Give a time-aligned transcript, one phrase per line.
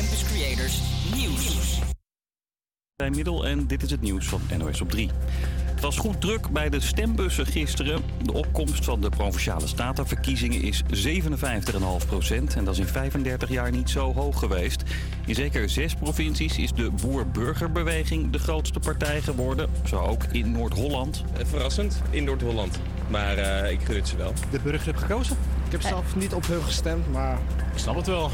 [0.00, 0.80] Campus Creators
[1.14, 1.78] Nieuws.
[2.96, 5.10] Bij Middel en dit is het nieuws van NOS op 3.
[5.64, 8.02] Het was goed druk bij de stembussen gisteren.
[8.22, 12.56] De opkomst van de Provinciale Statenverkiezingen is 57,5 procent.
[12.56, 14.82] En dat is in 35 jaar niet zo hoog geweest.
[15.26, 19.70] In zeker zes provincies is de Boer-Burgerbeweging de grootste partij geworden.
[19.84, 21.24] Zo ook in Noord-Holland.
[21.38, 22.80] Eh, Verrassend in Noord-Holland.
[23.08, 24.32] Maar eh, ik gun het ze wel.
[24.50, 25.36] de burger heb gekozen.
[25.66, 27.38] Ik heb zelf niet op hun gestemd, maar
[27.72, 28.30] Ik snap het wel.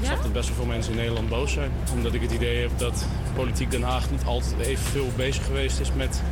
[0.00, 1.70] Ik snap dat best wel veel mensen in Nederland boos zijn.
[1.94, 5.80] Omdat ik het idee heb dat politiek Den Haag niet altijd even veel bezig geweest
[5.80, 6.22] is met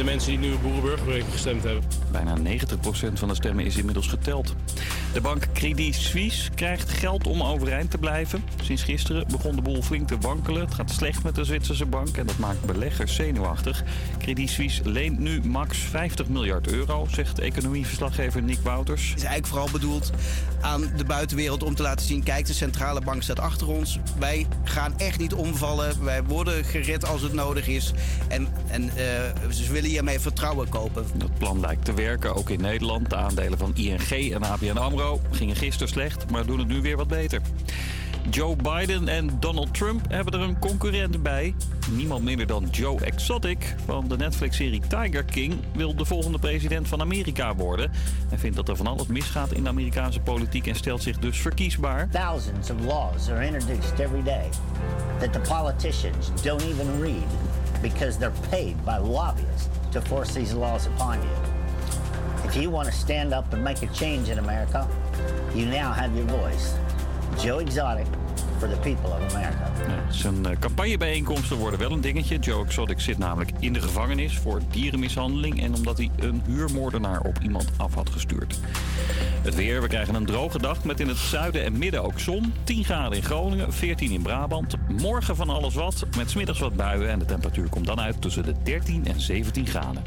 [0.00, 1.82] de mensen die nu op Boerenburgerbeweging gestemd hebben.
[2.12, 4.54] Bijna 90% van de stemmen is inmiddels geteld.
[5.12, 8.44] De bank Credit Suisse krijgt geld om overeind te blijven.
[8.62, 10.60] Sinds gisteren begon de boel flink te wankelen.
[10.60, 13.82] Het gaat slecht met de Zwitserse bank en dat maakt beleggers zenuwachtig.
[14.18, 19.02] Credit Suisse leent nu max 50 miljard euro, zegt economieverslaggever Nick Wouters.
[19.02, 20.10] is eigenlijk vooral bedoeld
[20.60, 23.98] aan de buitenwereld om te laten zien: kijk, de centrale bank staat achter ons.
[24.18, 26.04] Wij gaan echt niet omvallen.
[26.04, 27.92] Wij worden gered als het nodig is.
[28.28, 31.04] En, en eh, ze willen hiermee vertrouwen kopen.
[31.14, 33.10] Dat plan lijkt te werken, ook in Nederland.
[33.10, 36.96] De aandelen van ING en ABN AMRO gingen gisteren slecht, maar doen het nu weer
[36.96, 37.40] wat beter.
[38.30, 41.54] Joe Biden en Donald Trump hebben er een concurrent bij.
[41.90, 47.00] Niemand minder dan Joe Exotic van de Netflix-serie Tiger King wil de volgende president van
[47.00, 47.90] Amerika worden.
[48.28, 51.38] Hij vindt dat er van alles misgaat in de Amerikaanse politiek en stelt zich dus
[51.38, 52.08] verkiesbaar.
[52.10, 54.48] Thousands of laws are introduced every day
[55.18, 57.26] that the politicians don't even read
[57.82, 61.28] because they're paid by lobbyists to force these laws upon you.
[62.44, 64.88] If you want to stand up and make a change in America,
[65.54, 66.74] you now have your voice.
[67.38, 68.06] Joe Exotic
[68.58, 69.70] for the people of America.
[69.88, 72.38] Ja, zijn eh, campagnebijeenkomsten worden wel een dingetje.
[72.38, 75.62] Joe Exotic zit namelijk in de gevangenis voor dierenmishandeling...
[75.62, 78.60] en omdat hij een huurmoordenaar op iemand af had gestuurd.
[79.42, 82.54] Het weer, we krijgen een droge dag met in het zuiden en midden ook zon.
[82.64, 84.74] 10 graden in Groningen, 14 in Brabant.
[84.88, 87.10] Morgen van alles wat, met smiddags wat buien...
[87.10, 90.02] en de temperatuur komt dan uit tussen de 13 en 17 graden.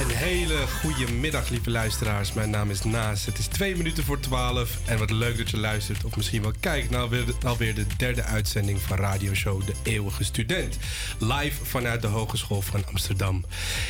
[0.00, 2.32] Een hele goede middag, lieve luisteraars.
[2.32, 3.26] Mijn naam is Naas.
[3.26, 4.78] Het is twee minuten voor twaalf.
[4.84, 8.22] En wat leuk dat je luistert, of misschien wel kijkt naar de, alweer de derde
[8.22, 10.76] uitzending van radioshow De Eeuwige Student.
[11.18, 13.44] Live vanuit de Hogeschool van Amsterdam.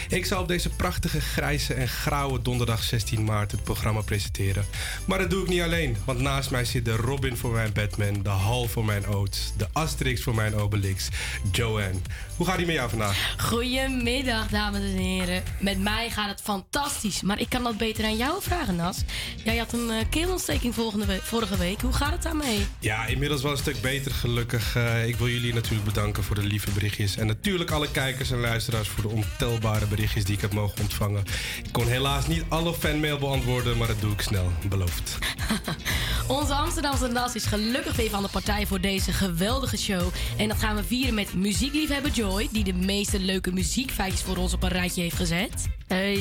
[0.08, 4.64] Ik zal op deze prachtige grijze en grauwe donderdag 16 maart het programma presenteren.
[5.06, 8.22] Maar dat doe ik niet alleen, want naast mij zit de Robin voor mijn Batman,
[8.22, 11.08] de Hal voor mijn Oates, de Asterix voor mijn Obelix,
[11.52, 12.00] Joanne.
[12.36, 13.34] Hoe gaat die met jou vandaag?
[13.38, 15.42] Goedemiddag, dames en heren.
[15.60, 18.96] Met mij gaat het fantastisch, maar ik kan dat beter aan jou vragen, Nas.
[19.44, 21.80] Jij had een eh, keelontsteking volgende we- vorige week.
[21.80, 22.66] Hoe gaat het daarmee?
[22.80, 24.76] Ja, inmiddels wel een stuk beter gelukkig.
[24.76, 27.16] Eh, ik wil jullie natuurlijk bedanken voor de lieve berichtjes.
[27.16, 31.24] En natuurlijk alle kijkers en luisteraars voor de ontelbare berichtjes die ik heb mogen ontvangen.
[31.64, 35.18] Ik kon helaas niet alle fanmail beantwoorden, maar dat doe ik snel, beloofd.
[36.26, 40.08] Onze Amsterdamse Nas is gelukkig weer van de partij voor deze geweldige show.
[40.36, 44.52] En dat gaan we vieren met muziekliefhebber Joy, die de meeste leuke muziekfeitjes voor ons
[44.52, 45.66] op een rijtje heeft gezet.
[45.86, 46.20] Hey.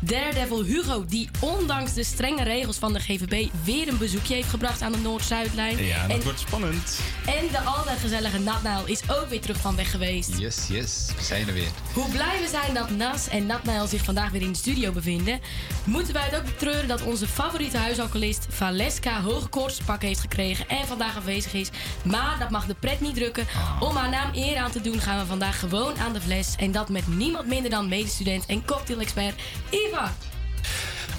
[0.00, 4.82] Daredevil Hugo, die ondanks de strenge regels van de GVB weer een bezoekje heeft gebracht
[4.82, 5.84] aan de Noord-Zuidlijn.
[5.84, 7.00] Ja, dat en, wordt spannend.
[7.26, 10.38] en de altijd gezellige Natnail is ook weer terug van weg geweest.
[10.38, 11.06] Yes, yes.
[11.16, 11.68] We zijn er weer.
[11.94, 15.40] Hoe blij we zijn dat Nas en Natnael zich vandaag weer in de studio bevinden,
[15.84, 20.86] moeten wij het ook betreuren dat onze favoriete huisalcoholist Valeska hoge koortspak heeft gekregen en
[20.86, 21.70] vandaag afwezig is.
[22.04, 23.46] Maar dat mag de pret niet drukken.
[23.80, 26.54] Om haar naam eer aan te doen gaan we vandaag gewoon aan de fles.
[26.56, 29.34] En dat met niemand minder dan medestudent en cocktailexpert
[29.70, 30.12] Iva.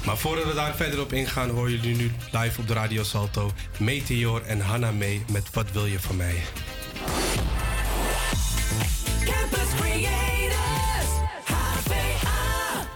[0.06, 3.52] Maar voordat we daar verder op ingaan, horen jullie nu live op de Radio Salto
[3.80, 6.36] Meteor en Hanna mee met Wat wil je van mij?
[9.26, 11.12] Campus Creators,
[11.44, 12.88] HVA.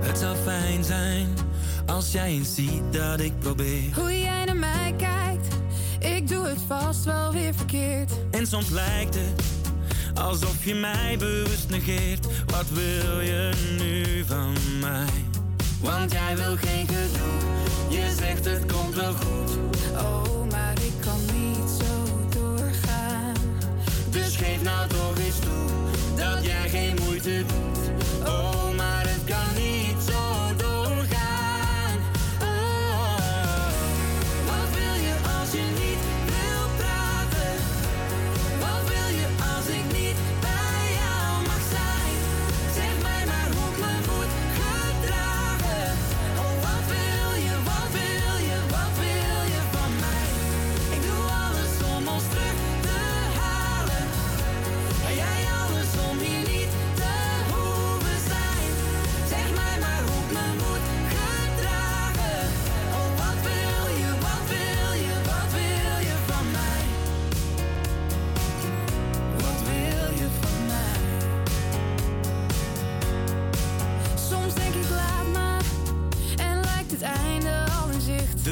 [0.00, 1.34] Het zou fijn zijn
[1.86, 3.92] als jij eens ziet dat ik probeer.
[7.70, 8.12] Verkeerd.
[8.30, 9.42] En soms lijkt het
[10.14, 12.26] alsof je mij bewust negeert.
[12.46, 15.24] Wat wil je nu van mij?
[15.80, 17.38] Want jij wil geen gedoe,
[17.88, 19.50] je zegt het komt wel goed.
[19.92, 23.34] Oh, maar ik kan niet zo doorgaan.
[24.10, 28.28] Dus geef nou toch eens toe dat jij geen moeite doet.
[28.28, 28.59] Oh,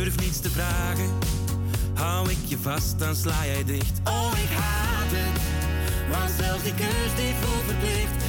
[0.05, 1.11] durf niets te vragen.
[1.95, 4.01] Hou ik je vast, dan sla jij dicht.
[4.05, 5.41] Oh, ik haat het,
[6.11, 8.28] want zelfs die keus die voelt verplicht.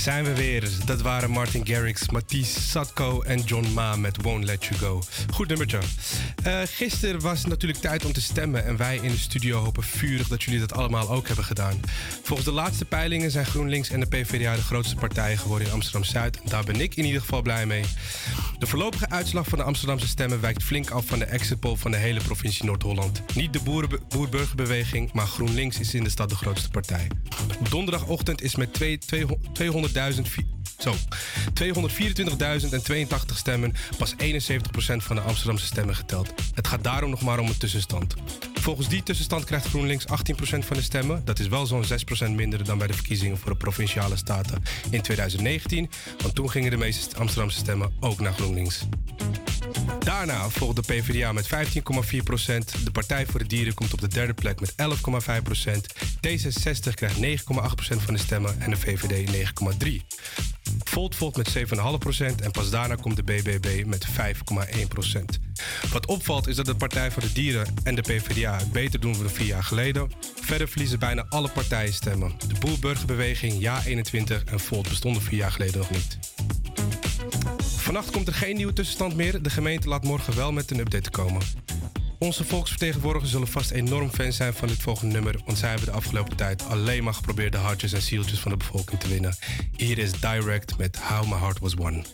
[0.00, 0.68] Zijn we weer.
[0.84, 5.02] Dat waren Martin Garrix, Matisse Satko en John Ma met Won't Let You Go.
[5.32, 5.78] Goed nummertje.
[6.42, 9.82] Eh gisteren was het natuurlijk tijd om te stemmen en wij in de studio hopen
[9.82, 11.80] vurig dat jullie dat allemaal ook hebben gedaan.
[12.22, 16.38] Volgens de laatste peilingen zijn GroenLinks en de PvdA de grootste partijen geworden in Amsterdam-Zuid.
[16.44, 17.84] Daar ben ik in ieder geval blij mee.
[18.58, 21.90] De voorlopige uitslag van de Amsterdamse stemmen wijkt flink af van de exit poll van
[21.90, 23.22] de hele provincie Noord-Holland.
[23.34, 23.60] Niet de
[24.08, 27.06] boer-burgerbeweging, maar GroenLinks is in de stad de grootste partij.
[27.70, 30.46] Donderdagochtend is met twee- twee- 200.000 vi-
[30.82, 30.94] zo,
[31.62, 34.16] 224.082 stemmen pas 71%
[34.96, 36.32] van de Amsterdamse stemmen geteld.
[36.54, 38.14] Het gaat daarom nog maar om een tussenstand.
[38.54, 40.08] Volgens die tussenstand krijgt GroenLinks 18%
[40.58, 41.24] van de stemmen.
[41.24, 45.02] Dat is wel zo'n 6% minder dan bij de verkiezingen voor de provinciale staten in
[45.02, 45.90] 2019.
[46.22, 48.86] Want toen gingen de meeste Amsterdamse stemmen ook naar GroenLinks.
[49.98, 52.82] Daarna volgt de PvdA met 15,4%.
[52.84, 54.76] De Partij voor de Dieren komt op de derde plek met 11,5%.
[56.26, 60.59] D66 krijgt 9,8% van de stemmen en de VVD 9,3%.
[60.90, 65.20] Volt volgt met 7,5% en pas daarna komt de BBB met 5,1%.
[65.92, 69.12] Wat opvalt is dat de Partij voor de Dieren en de PvdA het beter doen
[69.12, 70.10] dan vier jaar geleden.
[70.40, 72.32] Verder verliezen bijna alle partijen stemmen.
[72.48, 76.18] De Boerburgerbeweging, Ja21 en Volt bestonden vier jaar geleden nog niet.
[77.76, 79.42] Vannacht komt er geen nieuwe tussenstand meer.
[79.42, 81.42] De gemeente laat morgen wel met een update komen.
[82.20, 85.92] Onze volksvertegenwoordigers zullen vast enorm fan zijn van dit volgende nummer, want zij hebben de
[85.92, 89.36] afgelopen tijd alleen maar geprobeerd de hartjes en zieltjes van de bevolking te winnen.
[89.76, 92.04] Hier is Direct met How My Heart Was Won.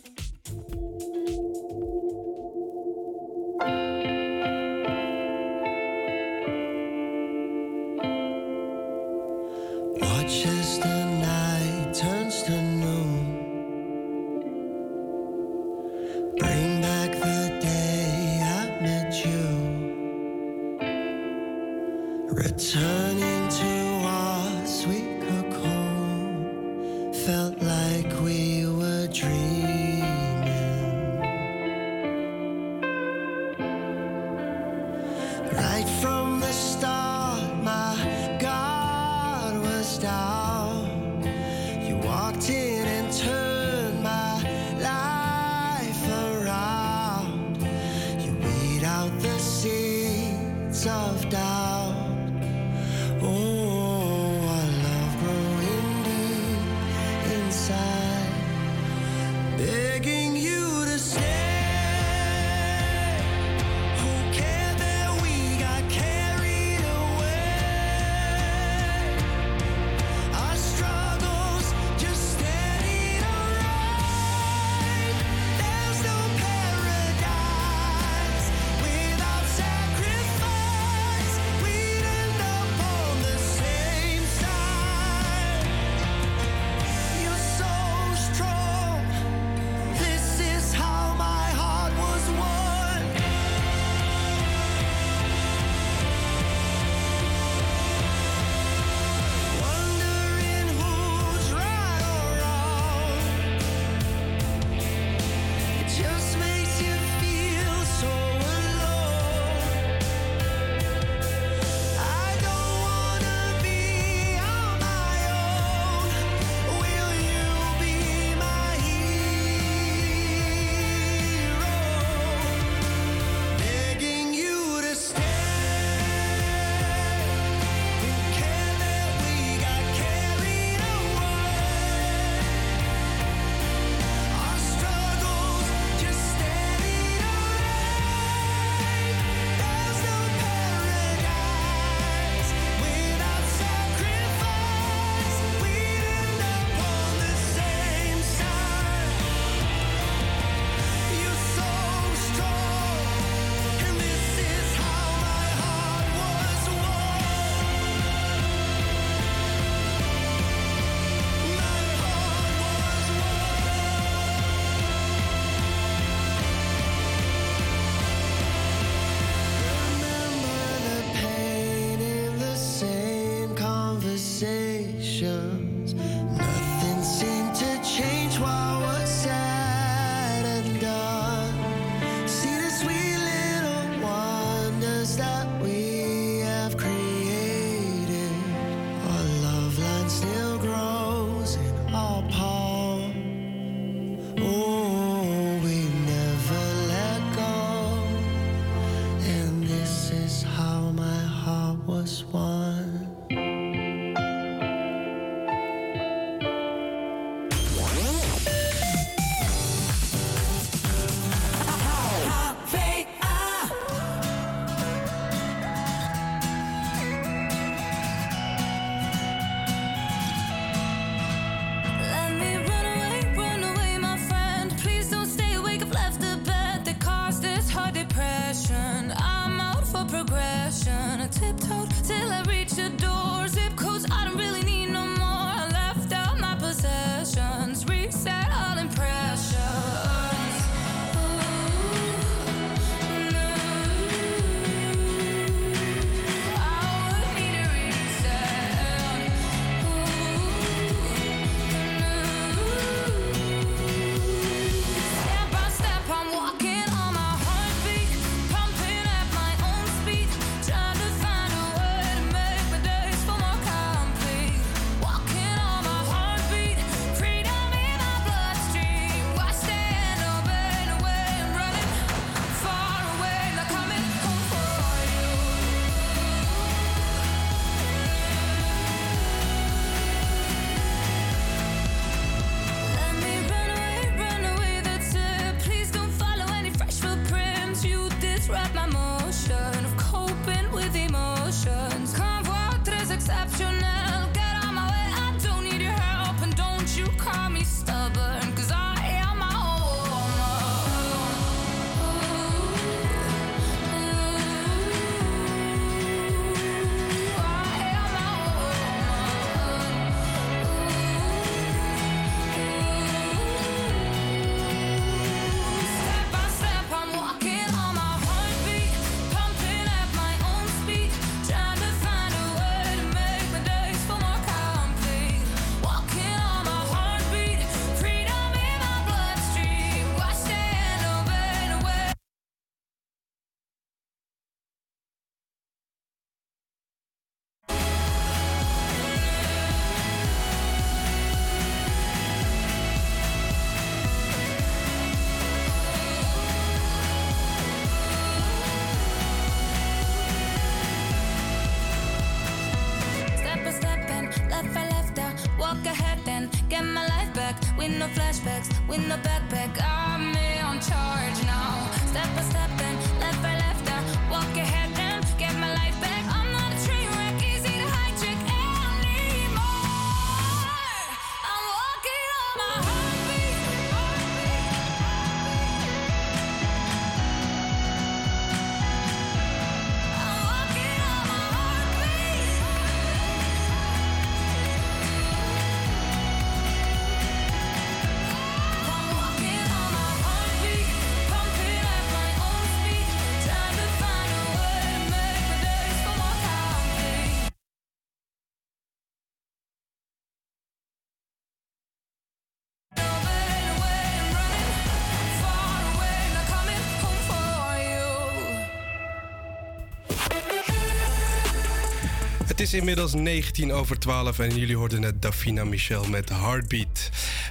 [412.66, 417.10] Is inmiddels 19 over 12 en jullie hoorden net Davina Michel met Heartbeat.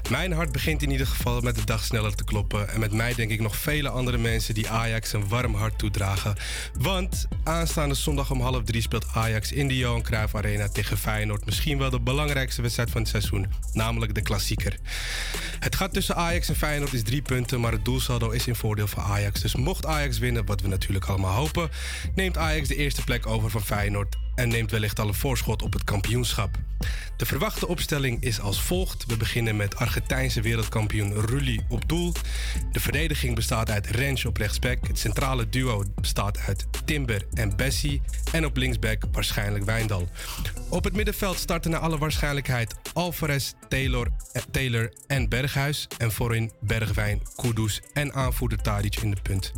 [0.09, 2.69] Mijn hart begint in ieder geval met de dag sneller te kloppen.
[2.69, 6.35] En met mij denk ik nog vele andere mensen die Ajax een warm hart toedragen.
[6.79, 11.45] Want aanstaande zondag om half drie speelt Ajax in de Johan Cruijff Arena tegen Feyenoord.
[11.45, 14.77] Misschien wel de belangrijkste wedstrijd van het seizoen, namelijk de klassieker.
[15.59, 18.87] Het gaat tussen Ajax en Feyenoord is drie punten, maar het doelsaldo is in voordeel
[18.87, 19.41] van Ajax.
[19.41, 21.69] Dus mocht Ajax winnen, wat we natuurlijk allemaal hopen,
[22.15, 25.73] neemt Ajax de eerste plek over van Feyenoord en neemt wellicht al een voorschot op
[25.73, 26.57] het kampioenschap.
[27.17, 29.05] De verwachte opstelling is als volgt.
[29.05, 32.13] We beginnen met Argentijnse wereldkampioen Rulli op doel.
[32.71, 34.87] De verdediging bestaat uit Rens op rechtsback.
[34.87, 38.01] Het centrale duo bestaat uit Timber en Bessie.
[38.31, 40.09] En op linksback waarschijnlijk Wijndal.
[40.69, 45.87] Op het middenveld starten naar alle waarschijnlijkheid Alvarez, Taylor, eh, Taylor en Berghuis.
[45.97, 49.53] En voorin Bergwijn, Kudus en aanvoerder Tadic in de punt.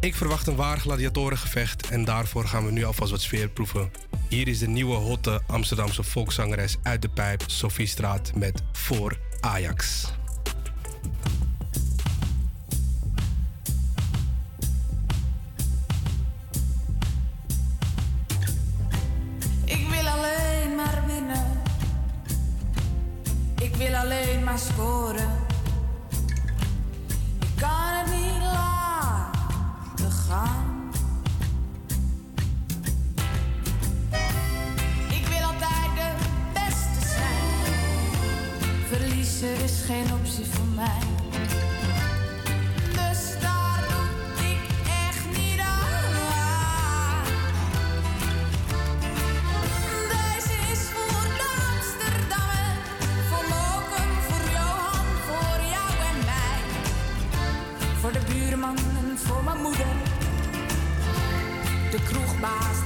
[0.00, 3.90] Ik verwacht een waar gladiatorengevecht en daarvoor gaan we nu alvast wat sfeer proeven.
[4.28, 10.12] Hier is de nieuwe hotte Amsterdamse volkszangeres uit de pijp Sophie Straat met Voor Ajax.
[19.64, 21.46] Ik wil alleen maar winnen.
[23.60, 25.30] Ik wil alleen maar scoren.
[27.40, 30.75] Ik kan het niet laten gaan.
[39.36, 41.00] Verliezen is geen optie voor mij.
[42.90, 44.60] Dus daar doe ik
[45.08, 47.24] echt niet aan.
[50.08, 51.52] Deze is voor de
[53.28, 56.60] voor Mokum, voor Johan, voor jou en mij.
[58.00, 59.92] Voor de buurman en voor mijn moeder.
[61.90, 62.85] De kroegbaas,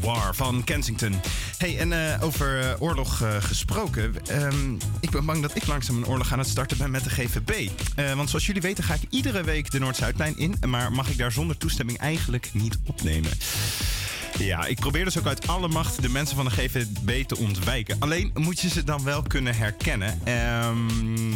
[0.00, 1.20] War van Kensington.
[1.58, 4.14] Hey, en eh, over eh, oorlog eh, gesproken.
[4.26, 7.10] ehm, ik ben bang dat ik langzaam een oorlog aan het starten ben met de
[7.10, 7.70] GVB.
[8.16, 10.54] Want zoals jullie weten ga ik iedere week de Noord-Zuidlijn in.
[10.66, 13.30] Maar mag ik daar zonder toestemming eigenlijk niet opnemen.
[14.38, 17.96] Ja, ik probeer dus ook uit alle macht de mensen van de GVB te ontwijken.
[17.98, 20.20] Alleen moet je ze dan wel kunnen herkennen.
[20.24, 21.27] Ehm,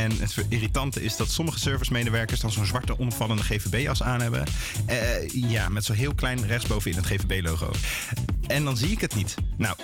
[0.00, 4.44] en het irritante is dat sommige servicemedewerkers dan zo'n zwarte onopvallende GVB-as aan hebben.
[4.86, 7.70] Eh, ja, met zo'n heel klein rechtsbovenin het GVB-logo.
[8.46, 9.34] En dan zie ik het niet.
[9.56, 9.76] Nou,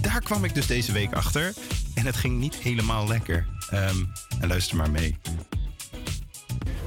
[0.00, 1.52] daar kwam ik dus deze week achter.
[1.94, 3.46] En het ging niet helemaal lekker.
[3.70, 3.96] Ehm,
[4.40, 5.18] en luister maar mee.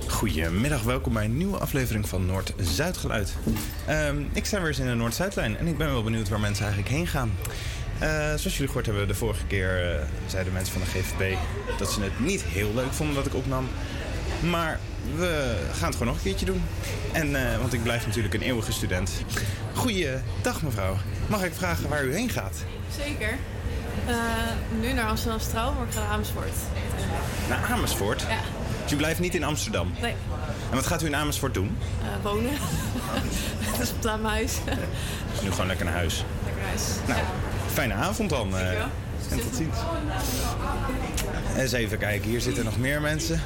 [0.07, 3.35] Goedemiddag, welkom bij een nieuwe aflevering van Noord-Zuid Geluid.
[3.87, 6.65] Ehm, ik sta weer eens in de Noord-Zuidlijn en ik ben wel benieuwd waar mensen
[6.65, 7.31] eigenlijk heen gaan.
[8.03, 11.37] Eh, zoals jullie gehoord hebben, de vorige keer eh, zeiden mensen van de GVB
[11.77, 13.67] dat ze het niet heel leuk vonden dat ik opnam.
[14.39, 14.79] Maar
[15.15, 16.63] we gaan het gewoon nog een keertje doen.
[17.11, 19.11] En, eh, want ik blijf natuurlijk een eeuwige student.
[19.73, 20.97] Goeiedag mevrouw.
[21.27, 22.63] Mag ik vragen waar u heen gaat?
[22.97, 23.37] Zeker.
[24.79, 26.53] Nu naar Amsterdam Straal, maar ik ga naar Amersfoort.
[27.49, 28.21] Naar Amersfoort?
[28.21, 28.37] Ja.
[28.83, 29.93] Dus u blijft niet in Amsterdam?
[30.01, 30.15] Nee,
[30.69, 31.77] En wat gaat u in Amersfoort doen?
[32.21, 32.51] wonen.
[33.71, 34.53] Het is op mijn huis.
[35.31, 36.23] Dus nu gewoon lekker naar huis.
[36.45, 36.81] Lekker huis.
[37.07, 37.19] Nou,
[37.73, 38.57] fijne avond dan.
[38.57, 38.71] eh,
[39.29, 39.75] en tot ziens.
[41.57, 43.41] Eens even kijken, hier zitten nog meer mensen.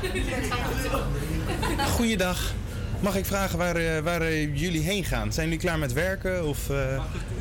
[1.96, 2.54] Goeiedag.
[3.00, 5.34] Mag ik vragen waar, eh, waar eh, jullie heen gaan?
[5.34, 6.48] Zijn jullie klaar met werken?
[6.48, 6.76] Of, eh?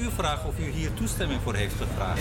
[0.00, 2.20] U vragen of u hier toestemming voor heeft gevraagd.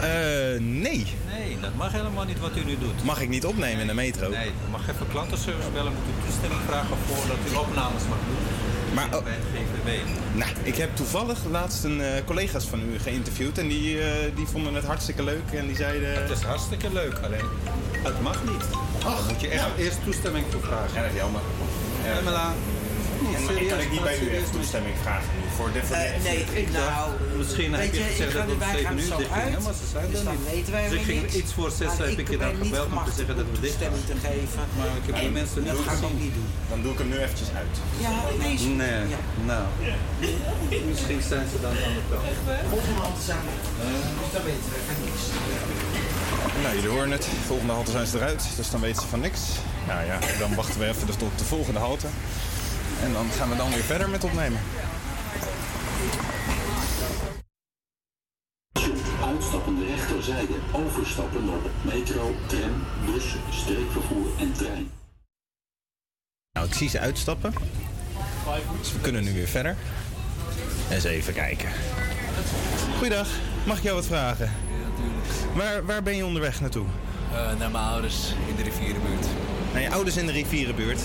[0.00, 1.06] Eh, nee.
[1.38, 3.04] Nee, dat mag helemaal niet wat u nu doet.
[3.04, 4.28] Mag ik niet opnemen in de metro?
[4.28, 8.69] Nee, u mag even klantenservice bellen, moet u toestemming vragen voordat u opnames mag doen.
[8.94, 10.04] Maar, oh, Bij het GVB.
[10.38, 14.46] nou, ik heb toevallig laatst een eh, collega's van u geïnterviewd en die, eh, die
[14.46, 16.14] vonden het hartstikke leuk en die zeiden...
[16.22, 17.44] Het is hartstikke leuk, alleen
[18.02, 18.64] het mag niet.
[19.02, 20.94] Daar moet je echt eerst toestemming voor vragen.
[20.94, 21.40] Ja, dat is jammer.
[23.36, 27.10] En serieus, kan ik niet bij u even toestemming vragen voor Eh, nee, ik nou,
[27.36, 29.86] misschien heb je gezegd dat het om wij 7 gaan uur dicht ging, maar ze
[29.94, 30.66] zijn Dus er niet.
[30.90, 33.36] Dus ik ging iets voor 6 Maar heb ik je dan gebeld om te zeggen
[33.40, 33.92] dat we dicht gaan.
[34.12, 34.62] te geven.
[34.76, 36.16] Maar ik heb de En mensen gezien.
[36.24, 36.48] niet doen.
[36.72, 37.74] Dan doe ik hem nu eventjes uit.
[38.06, 38.54] Ja, nee.
[38.82, 39.02] Nee,
[39.50, 39.64] nou.
[40.90, 42.26] Misschien zijn ze dan aan de kant.
[42.74, 43.54] Volgende hand samen.
[44.20, 45.22] Dus dan weten we van niks.
[46.62, 47.26] Nou, jullie horen het.
[47.46, 49.40] Volgende halte zijn ze eruit, dus dan weten ze van niks.
[49.86, 52.06] Nou ja, dan wachten we even tot de volgende halte.
[53.02, 54.60] En dan gaan we dan weer verder met opnemen.
[59.24, 60.54] Uitstappende rechterzijde.
[60.72, 64.90] Overstappen op metro, tram, bus, streekvervoer en trein.
[66.52, 67.54] Nou, ik zie ze uitstappen.
[68.78, 69.76] Dus we kunnen nu weer verder.
[70.90, 71.68] Eens even kijken.
[72.96, 73.28] Goeiedag,
[73.66, 74.50] mag ik jou wat vragen?
[75.54, 76.86] Waar, waar ben je onderweg naartoe?
[77.32, 79.26] Eh, naar mijn ouders in de rivierenbuurt.
[79.72, 81.00] Naar je ouders in de rivierenbuurt.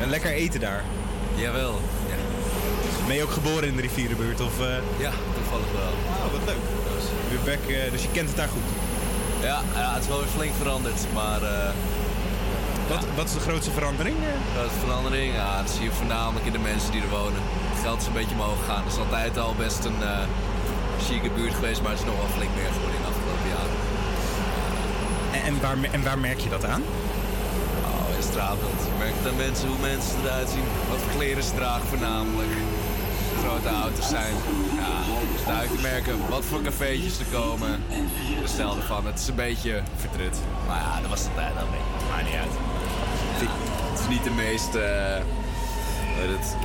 [0.00, 0.84] En lekker eten daar.
[1.36, 2.16] Jawel, ja.
[3.06, 4.40] Ben je ook geboren in de rivierenbuurt?
[4.40, 4.66] Of, eh?
[4.98, 5.92] Ja, toevallig wel.
[6.24, 7.64] Oh, wat leuk.
[7.68, 8.68] Eh, dus je kent het daar goed.
[9.40, 11.42] Ja, ja het is wel weer flink veranderd, maar...
[11.42, 11.70] eh,
[12.88, 14.16] wat, wat is de grootste verandering?
[14.18, 15.34] De grootste verandering?
[15.34, 17.40] Ja, dat zie je voornamelijk in de mensen die er wonen.
[17.72, 18.82] Het geld is een beetje omhoog gegaan.
[18.84, 20.26] Het is altijd al best een eh
[21.06, 23.74] chique buurt geweest, maar het is nog wel flink meer geworden in de afgelopen jaren.
[25.36, 26.82] En, en, waar, en waar merk je dat aan?
[28.36, 28.82] Straatbeeld.
[28.90, 30.64] Je merkt mensen hoe mensen eruit zien.
[30.88, 32.52] Wat voor kleren ze dragen voornamelijk.
[33.42, 34.34] Grote auto's zijn.
[34.82, 34.94] Ja,
[35.46, 37.82] duidelijk te merken wat voor cafeetjes er komen.
[38.42, 39.06] De stijl ervan.
[39.06, 40.36] Het is een beetje vertrut.
[40.66, 41.80] Maar ja, dat was de tijd al mee.
[42.10, 42.54] Maakt niet uit.
[43.90, 44.72] Het is niet de meest...
[46.18, 46.56] weet het,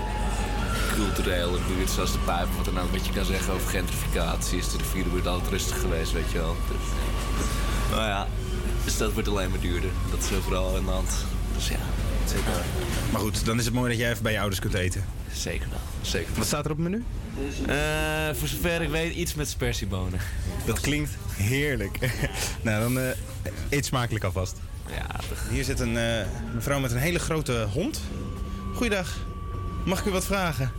[0.96, 2.48] culturele buurt zoals de pijp.
[2.58, 4.58] Wat er nou een beetje kan zeggen over gentrificatie.
[4.58, 6.56] Is de rivierenbuurt altijd rustig geweest, weet je wel.
[6.68, 6.88] Dus,
[7.92, 8.28] nou ja,
[8.84, 9.92] dus dat wordt alleen maar duurder.
[10.12, 11.12] Dat is overal in de hand.
[11.70, 11.78] Ja.
[12.28, 12.52] Zeker.
[13.12, 15.06] Maar goed, dan is het mooi dat jij even bij je ouders kunt eten.
[15.34, 15.80] Zeker wel.
[16.02, 16.34] Zeker.
[16.36, 17.04] Wat staat er op het menu?
[17.68, 20.20] Eh, voor zover ik weet, iets met spersiebonen.
[20.66, 22.00] Dat klinkt heerlijk.
[22.62, 23.10] nou, dan eh,
[23.70, 24.58] eet smakelijk alvast.
[24.90, 25.20] Ja,
[25.50, 28.02] Hier zit een eh, mevrouw met een hele grote hond.
[28.74, 29.18] Goeiedag.
[29.86, 30.72] Mag ik u wat vragen?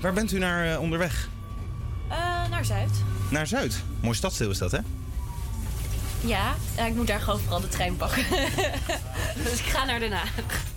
[0.00, 1.28] Waar bent u naar onderweg?
[2.08, 2.16] Eh,
[2.50, 2.90] naar Zuid.
[3.30, 3.82] Naar Zuid.
[4.00, 4.78] Mooi stadsdeel is dat, hè?
[6.20, 8.24] Ja, ja, ik moet daar gewoon vooral de trein pakken.
[9.44, 10.30] dus ik ga naar Den Haag.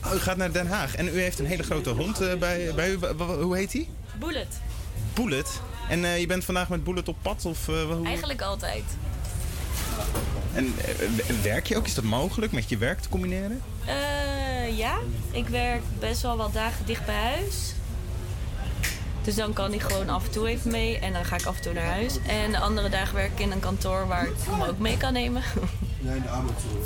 [0.05, 2.71] Oh, u gaat naar Den Haag en u heeft een hele grote hond eh, bij,
[2.75, 2.99] bij u.
[3.41, 3.89] Hoe heet die?
[4.19, 4.59] Bullet.
[5.13, 5.61] Bullet.
[5.89, 7.45] En eh, je bent vandaag met Bullet op pad?
[7.45, 8.05] Of, eh, hoe?
[8.05, 8.83] Eigenlijk altijd.
[10.53, 11.85] En eh, werk je ook?
[11.85, 13.61] Is dat mogelijk met je werk te combineren?
[13.85, 14.97] Eh, ja,
[15.31, 17.73] ik werk best wel wat dagen dicht bij huis.
[19.23, 21.55] Dus dan kan ik gewoon af en toe even mee en dan ga ik af
[21.55, 22.17] en toe naar huis.
[22.27, 25.13] En de andere dagen werk ik in een kantoor waar ik hem ook mee kan
[25.13, 25.41] nemen.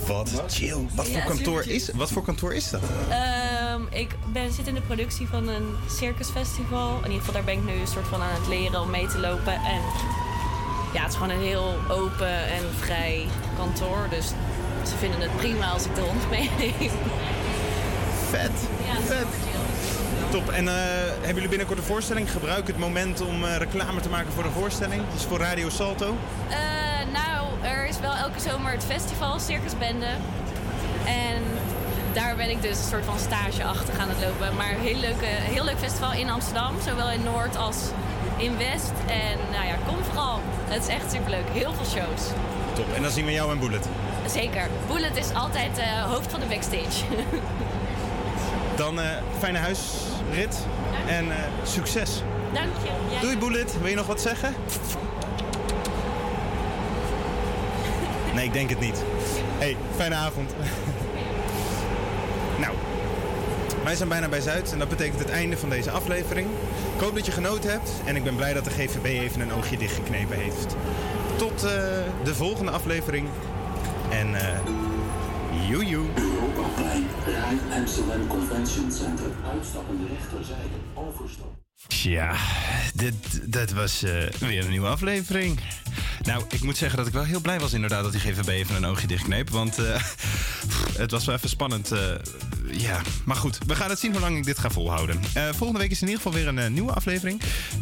[0.08, 0.88] Wat chill.
[0.96, 2.82] Wat voor kantoor super is, wat voor kantoor is dat?
[3.10, 6.98] Ehm, ik ben, zit in de productie van een circusfestival.
[6.98, 9.08] In ieder geval, daar ben ik nu een soort van aan het leren om mee
[9.08, 9.54] te lopen.
[9.54, 9.82] En
[10.94, 14.08] ja, het is gewoon een heel open en vrij kantoor.
[14.10, 14.28] Dus
[14.90, 16.92] ze vinden het prima als ik de hond meeneem.
[18.30, 18.52] Vet.
[18.86, 19.57] Ja, Vet.
[20.38, 20.50] Top.
[20.50, 20.74] En eh,
[21.10, 22.32] hebben jullie binnenkort een voorstelling?
[22.32, 25.02] Gebruik het moment om eh, reclame te maken voor een voorstelling.
[25.14, 26.18] Dus voor Radio Salto.
[26.50, 26.58] Eh,
[27.14, 30.06] nou, er is wel elke zomer het festival Circusbende.
[31.06, 31.44] En
[32.14, 34.56] daar ben ik dus een soort van stageachtig aan het lopen.
[34.56, 36.74] Maar een heel, leuke, heel leuk festival in Amsterdam.
[36.86, 37.78] Zowel in Noord als
[38.38, 38.92] in West.
[39.08, 40.40] En nou ja, kom vooral.
[40.68, 41.48] Het is echt superleuk.
[41.52, 42.22] Heel veel shows.
[42.74, 42.94] Top.
[42.96, 43.88] En dan zien we jou en Bullet.
[44.28, 44.68] Zeker.
[44.88, 47.06] Bullet is altijd hoofd van de backstage.
[48.78, 49.06] Dan eh,
[49.40, 49.58] fijne
[50.28, 50.66] huisrit
[51.08, 52.24] en eh, succes.
[52.54, 53.20] Dank je.
[53.22, 53.80] Doei Bullet.
[53.80, 54.54] Wil je nog wat zeggen?
[58.34, 59.04] Nee, ik denk het niet.
[59.58, 60.52] hey, fijne avond.
[62.64, 62.74] nou,
[63.84, 66.48] wij zijn bijna bij Zuid en dat betekent het einde van deze aflevering.
[66.96, 69.54] Ik hoop dat je genoten hebt en ik ben blij dat de GVB even een
[69.54, 70.76] oogje dichtgeknepen heeft.
[71.36, 71.72] Tot eh,
[72.24, 73.28] de volgende aflevering
[74.10, 74.87] en eh
[75.68, 76.08] joejoe.
[76.16, 79.26] Europaplein, Rij Amsterdam Convention Center.
[79.54, 81.56] Uitstappen de rechterzijde, overstap.
[81.88, 82.36] Ja,
[82.94, 83.14] dit,
[83.52, 85.60] dit was eh, weer een nieuwe aflevering.
[86.22, 88.76] Nou, ik moet zeggen dat ik wel heel blij was inderdaad dat die GVB even
[88.76, 89.50] een oogje dichtkneep.
[89.50, 90.02] Want eh,
[90.98, 91.92] het was wel even spannend.
[91.92, 92.00] eh,
[92.72, 95.20] ja, maar goed, we gaan het zien hoe lang ik dit ga volhouden.
[95.34, 97.42] Volgende week is in ieder geval weer een nieuwe aflevering.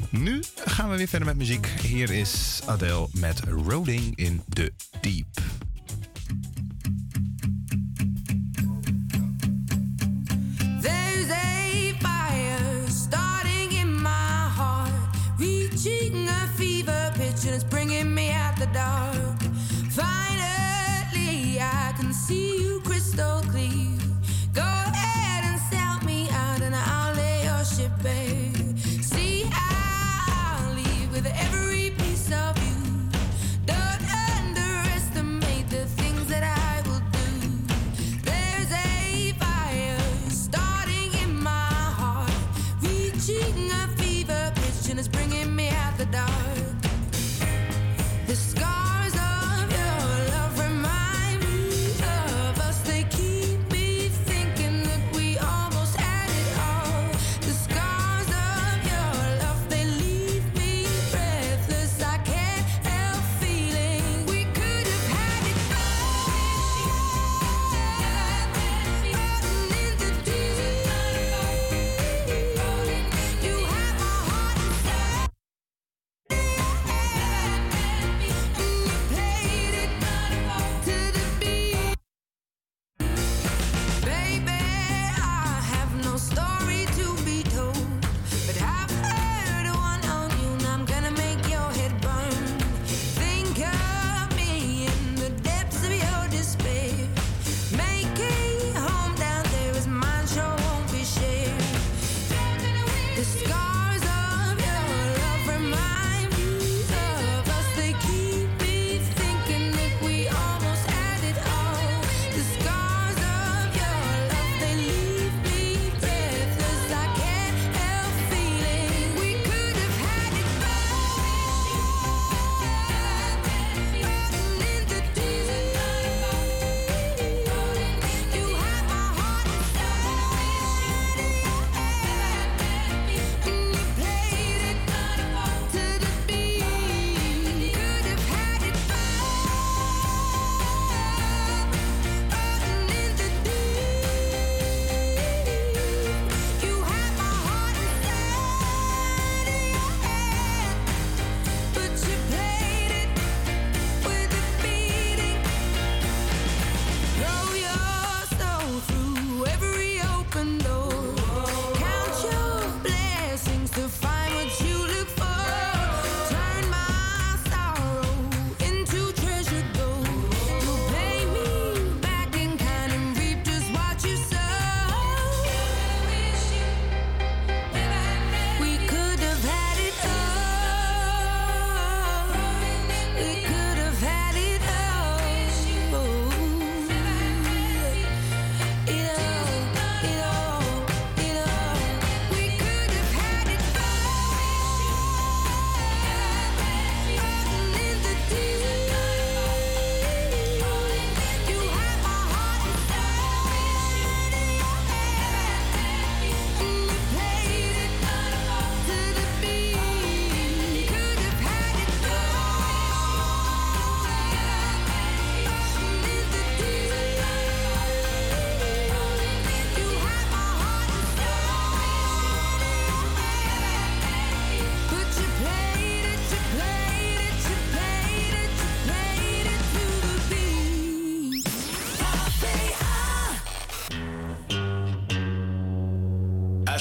[0.10, 1.68] Nu gaan we weer verder met muziek.
[1.82, 5.55] Hier is Adele met Rolling in the Deep.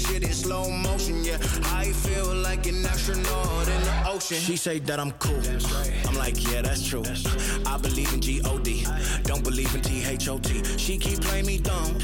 [0.00, 1.24] shit in slow motion.
[1.24, 4.38] Yeah, I feel like an astronaut in the ocean.
[4.38, 5.40] She say that I'm cool.
[6.08, 7.02] I'm like, yeah, that's true.
[7.66, 8.86] I believe in G-O-D.
[9.24, 10.78] Don't believe in T-H-O-T.
[10.78, 11.96] She keep playing me dumb.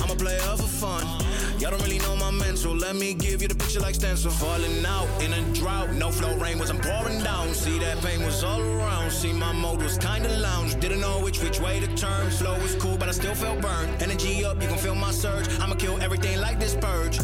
[0.00, 1.23] I'm a player for fun.
[1.64, 2.76] Y'all don't really know my mental.
[2.76, 4.30] Let me give you the picture like stencil.
[4.30, 5.94] Falling out in a drought.
[5.94, 7.54] No flow rain wasn't pouring down.
[7.54, 9.10] See that pain was all around.
[9.10, 10.78] See my mode was kinda lounge.
[10.78, 12.30] Didn't know which which way to turn.
[12.32, 14.02] Flow was cool, but I still felt burned.
[14.02, 15.48] Energy up, you can feel my surge.
[15.58, 17.18] I'ma kill everything like this purge.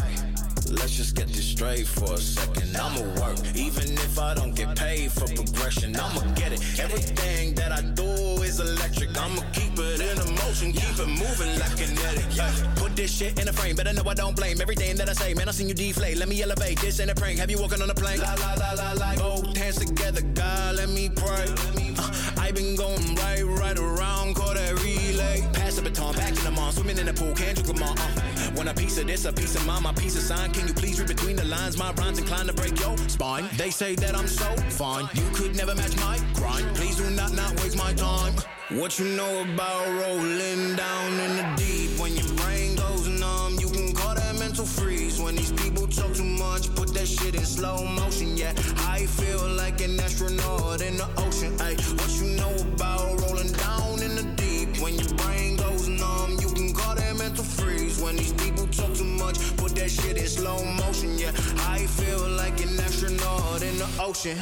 [0.71, 2.75] Let's just get this straight for a second.
[2.77, 5.95] I'ma work, even if I don't get paid for progression.
[5.95, 6.61] I'ma get it.
[6.79, 8.09] Everything that I do
[8.41, 9.09] is electric.
[9.17, 12.25] I'ma keep it in a motion, keep it moving like kinetic.
[12.39, 15.13] Ay, Put this shit in a frame, better know I don't blame everything that I
[15.13, 15.33] say.
[15.33, 16.17] Man, I seen you deflate.
[16.17, 16.79] Let me elevate.
[16.79, 17.39] This ain't a prank.
[17.39, 18.19] Have you walking on a plane?
[18.19, 19.15] La la la la la.
[19.15, 21.45] Both hands together, God, let me pray.
[21.99, 24.81] Uh, I been going right, right around, call that
[25.21, 25.41] relay.
[25.53, 27.95] Pass the baton, back in the mall, swimming in the pool, can't drink them all.
[27.97, 28.51] Uh.
[28.55, 30.51] Want a piece of this, a piece of mine, my piece of sign.
[30.51, 31.77] Can you please read between the lines?
[31.77, 33.45] My rhymes inclined to break your spine.
[33.57, 36.75] They say that I'm so fine, you could never match my grind.
[36.75, 38.33] Please do not not waste my time.
[38.69, 41.99] What you know about rolling down in the deep?
[41.99, 45.19] When your brain goes numb, you can call that mental freeze.
[45.19, 48.37] When these people talk too much, put that shit in slow motion.
[48.37, 48.53] Yeah,
[48.87, 51.53] I feel like an astronaut in the ocean.
[51.59, 54.40] Ay, what you know about rolling down in the deep?
[54.91, 58.01] When your brain goes numb, you can call that mental freeze.
[58.01, 61.17] When these people talk too much, put that shit in slow motion.
[61.17, 64.37] Yeah, I feel like an astronaut in the ocean.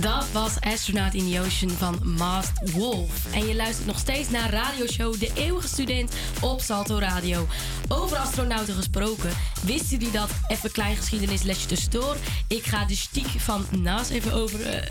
[0.00, 3.10] Dat was Astronaut in the Ocean van Masked Wolf.
[3.32, 7.46] En je luistert nog steeds naar radioshow De Eeuwige Student op Salto Radio.
[7.88, 9.30] Over astronauten gesproken,
[9.62, 10.30] wisten jullie dat?
[10.48, 12.16] Even klein geschiedenislesje tussendoor.
[12.48, 14.66] Ik ga de stiek van Naas even over...
[14.66, 14.82] eh,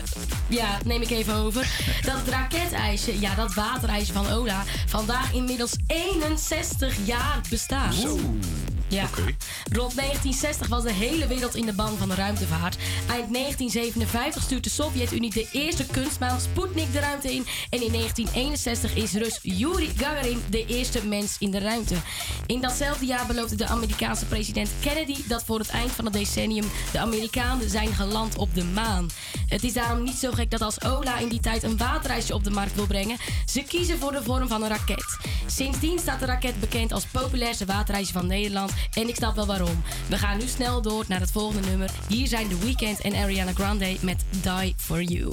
[0.48, 1.68] ja, neem ik even over.
[2.02, 4.64] Dat raketijsje, ja dat waterijsje van Ola...
[4.86, 7.94] vandaag inmiddels 61 jaar bestaat.
[8.90, 9.08] Ja.
[9.72, 12.76] Rond 1960 was de hele wereld in de ban van de ruimtevaart.
[13.08, 17.46] Eind 1957 stuurt de Sovjet-Unie de eerste kunstmaan Sputnik de ruimte in.
[17.70, 21.94] En in 1961 is Rus Yuri Gagarin de eerste mens in de ruimte.
[22.46, 26.66] In datzelfde jaar beloofde de Amerikaanse president Kennedy dat voor het eind van het decennium
[26.92, 29.08] de Amerikanen zijn geland op de maan.
[29.46, 32.44] Het is daarom niet zo gek dat als Ola in die tijd een waterreisje op
[32.44, 33.16] de markt wil brengen,
[33.46, 35.18] ze kiezen voor de vorm van een raket.
[35.46, 39.82] Sindsdien staat de raket bekend als populairste waterreisje van Nederland en ik snap wel waarom.
[40.08, 41.90] We gaan nu snel door naar het volgende nummer.
[42.08, 45.32] Hier zijn The Weeknd en Ariana Grande met Die For You.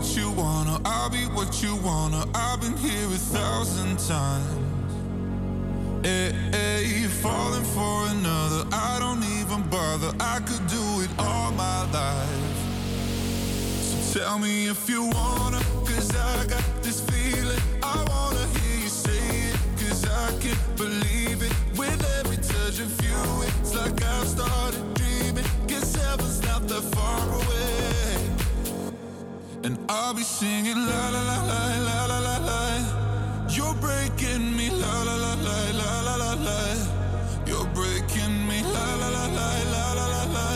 [0.00, 2.24] what you wanna, I'll be what you wanna.
[2.34, 4.94] I've been here a thousand times.
[6.06, 10.10] Eh, eh, hey, hey, falling for another, I don't even bother.
[10.18, 12.58] I could do it all my life.
[13.82, 17.60] So tell me if you wanna, cause I got this feeling.
[17.82, 21.52] I wanna hear you say it, cause I can't believe it.
[21.76, 23.20] With every touch of you,
[23.60, 25.44] it's like I've started dreaming.
[25.66, 27.89] Guess heaven's not that far away.
[29.62, 33.46] And I'll be singing la la la la la la la la.
[33.50, 36.60] You're breaking me la la la la la la la la.
[37.46, 40.46] You're breaking me la la la la la la la la.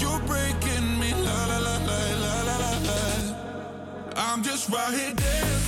[0.00, 3.00] You're breaking me la la la la la la la la.
[4.16, 5.67] I'm just right here dancing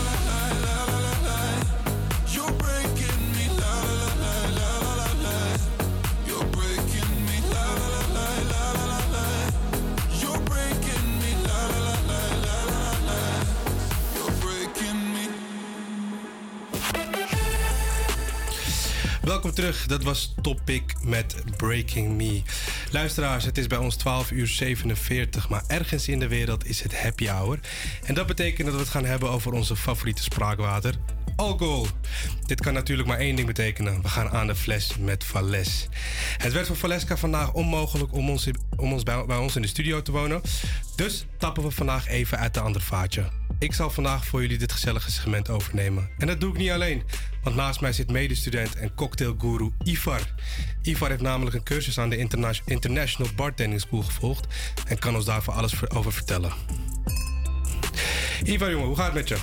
[19.21, 22.41] Welkom terug, dat was Topic met Breaking Me.
[22.91, 27.01] Luisteraars, het is bij ons 12 uur 47, maar ergens in de wereld is het
[27.01, 27.59] happy hour.
[28.03, 30.95] En dat betekent dat we het gaan hebben over onze favoriete spraakwater,
[31.35, 31.87] alcohol.
[32.45, 34.01] Dit kan natuurlijk maar één ding betekenen.
[34.01, 35.87] We gaan aan de fles met Vales.
[36.37, 38.47] Het werd voor Valeska vandaag onmogelijk om ons,
[38.77, 40.41] om ons bij, bij ons in de studio te wonen.
[40.95, 43.40] Dus tappen we vandaag even uit de andere vaatje.
[43.61, 46.09] Ik zal vandaag voor jullie dit gezellige segment overnemen.
[46.17, 47.03] En dat doe ik niet alleen,
[47.43, 50.21] want naast mij zit medestudent en cocktailguru Ivar.
[50.81, 54.47] Ivar heeft namelijk een cursus aan de Interna- International Bartending School gevolgd
[54.87, 56.51] en kan ons daarvoor alles ver- over vertellen.
[58.43, 59.37] Ivar, jongen, hoe gaat het met je?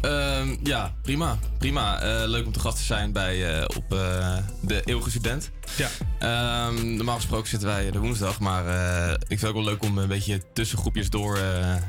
[0.00, 1.38] Ehm, ja, prima.
[1.58, 2.00] Prima.
[2.00, 5.50] Eh, leuk om te gast te zijn bij, eh, op eh, de Eeuwige Student.
[5.76, 5.88] Ja.
[6.18, 8.64] Ehm, normaal gesproken zitten wij de woensdag, maar
[9.12, 11.38] ik vind het ook wel leuk om een beetje tussen groepjes door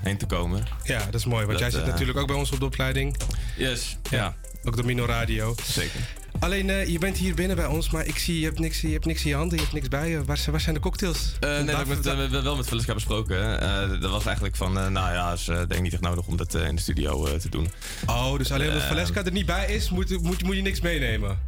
[0.04, 0.64] heen te komen.
[0.84, 3.18] Ja, dat is mooi, want Dat, jij zit natuurlijk ook bij ons op de opleiding.
[3.58, 4.36] Yes, ja.
[4.70, 5.56] Ook door Mino Radio.
[5.64, 6.00] Zeker.
[6.40, 8.88] Alleen, eh, je bent hier binnen bij ons, maar ik zie, je hebt niks, je
[8.92, 10.24] hebt niks in je handen, je hebt niks bij je.
[10.26, 11.32] Waar, zijn- waar zijn de cocktails?
[11.40, 13.62] Eh, nee, dat heb ik met, Daar- eh, wel met Velisca besproken.
[13.62, 16.54] Eh, dat was eigenlijk van, nou ja, is denk ik niet echt nodig om dat
[16.54, 17.72] in de studio te doen.
[18.06, 21.40] Oh, dus alleen omdat Valeska er niet bij is, moet, moet, moet je niks meenemen.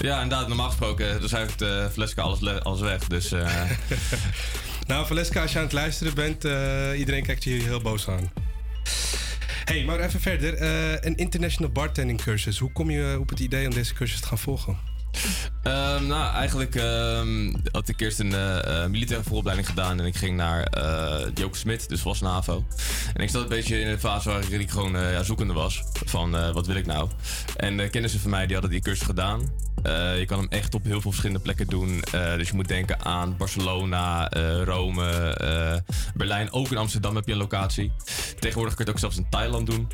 [0.00, 3.06] Ja, inderdaad, normaal gesproken, dus heeft uh, Valeska alles, le- alles weg.
[3.06, 3.30] Dus
[4.86, 6.44] Nou, Valeska, als je aan het luisteren bent,
[6.98, 8.30] iedereen kijkt je hier heel boos aan.
[9.70, 10.54] Hey, maar even verder.
[10.54, 12.58] eh, een international bartending cursus.
[12.58, 14.89] Hoe kom je op het idee om deze cursus te gaan volgen?
[15.62, 20.16] Ehm, nou, eigenlijk ehm, had ik eerst een eh, eh, militaire vooropleiding gedaan en ik
[20.16, 22.64] ging naar eh Joke Smit, dus was NAVO.
[23.14, 26.52] En ik zat een beetje in een fase waarin ik gewoon ja, zoekende was van
[26.52, 27.08] wat wil ik nou.
[27.56, 29.68] En uh, kennissen van mij die hadden die cursus gedaan.
[30.18, 32.02] Je kan hem echt op heel veel verschillende plekken doen.
[32.36, 34.28] Dus je moet denken aan Barcelona,
[34.64, 35.36] Rome,
[36.14, 36.52] Berlijn.
[36.52, 37.92] Ook in Amsterdam heb je een locatie.
[38.38, 39.88] Tegenwoordig kun je het ook zelfs in Thailand doen.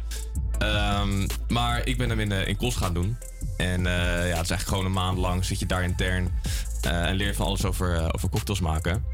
[0.59, 3.17] Ehm, maar ik ben hem in, in Kos gaan doen.
[3.57, 6.41] En eh, ja, het is eigenlijk gewoon een maand lang zit je daar intern
[6.81, 9.05] eh, en leer je van alles over, eh, over cocktails maken.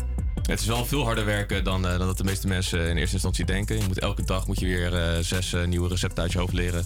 [0.42, 3.44] Het is wel veel harder werken dan, dan dat de meeste mensen in eerste instantie
[3.44, 3.76] denken.
[3.78, 6.82] Je moet elke dag moet je weer zes nieuwe recepten uit je hoofd leren.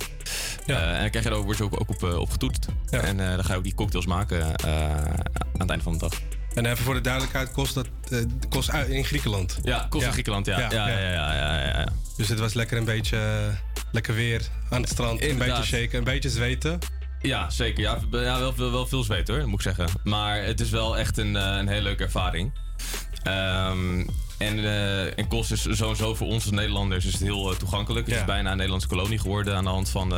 [0.66, 2.66] En dan krijg je daar je ook, ook op, op getoetst.
[2.90, 6.12] En dan ga je ook die cocktails maken aan het einde van de dag.
[6.54, 7.88] En even voor de duidelijkheid, kost dat
[8.48, 9.59] kost uit in Griekenland?
[9.62, 10.59] Ja, kost in Griekenland, ja.
[10.59, 11.88] Ja, ja, ja, ja, ja.
[12.16, 13.50] Dus het was lekker een beetje
[13.92, 15.22] lekker weer aan het strand.
[15.22, 16.78] Een beetje shaken, een beetje zweten.
[17.26, 17.82] Ja, zeker.
[17.82, 20.00] Ja, wel, wel, wel veel zweet hoor, moet ik zeggen.
[20.04, 22.52] Maar het is wel echt een, eh, een hele leuke ervaring.
[23.22, 24.06] Ehm,
[24.38, 28.06] en, eh en kost is sowieso voor ons als Nederlanders is het heel eh, toegankelijk.
[28.06, 30.14] Het is bijna een Nederlandse kolonie geworden aan de hand van,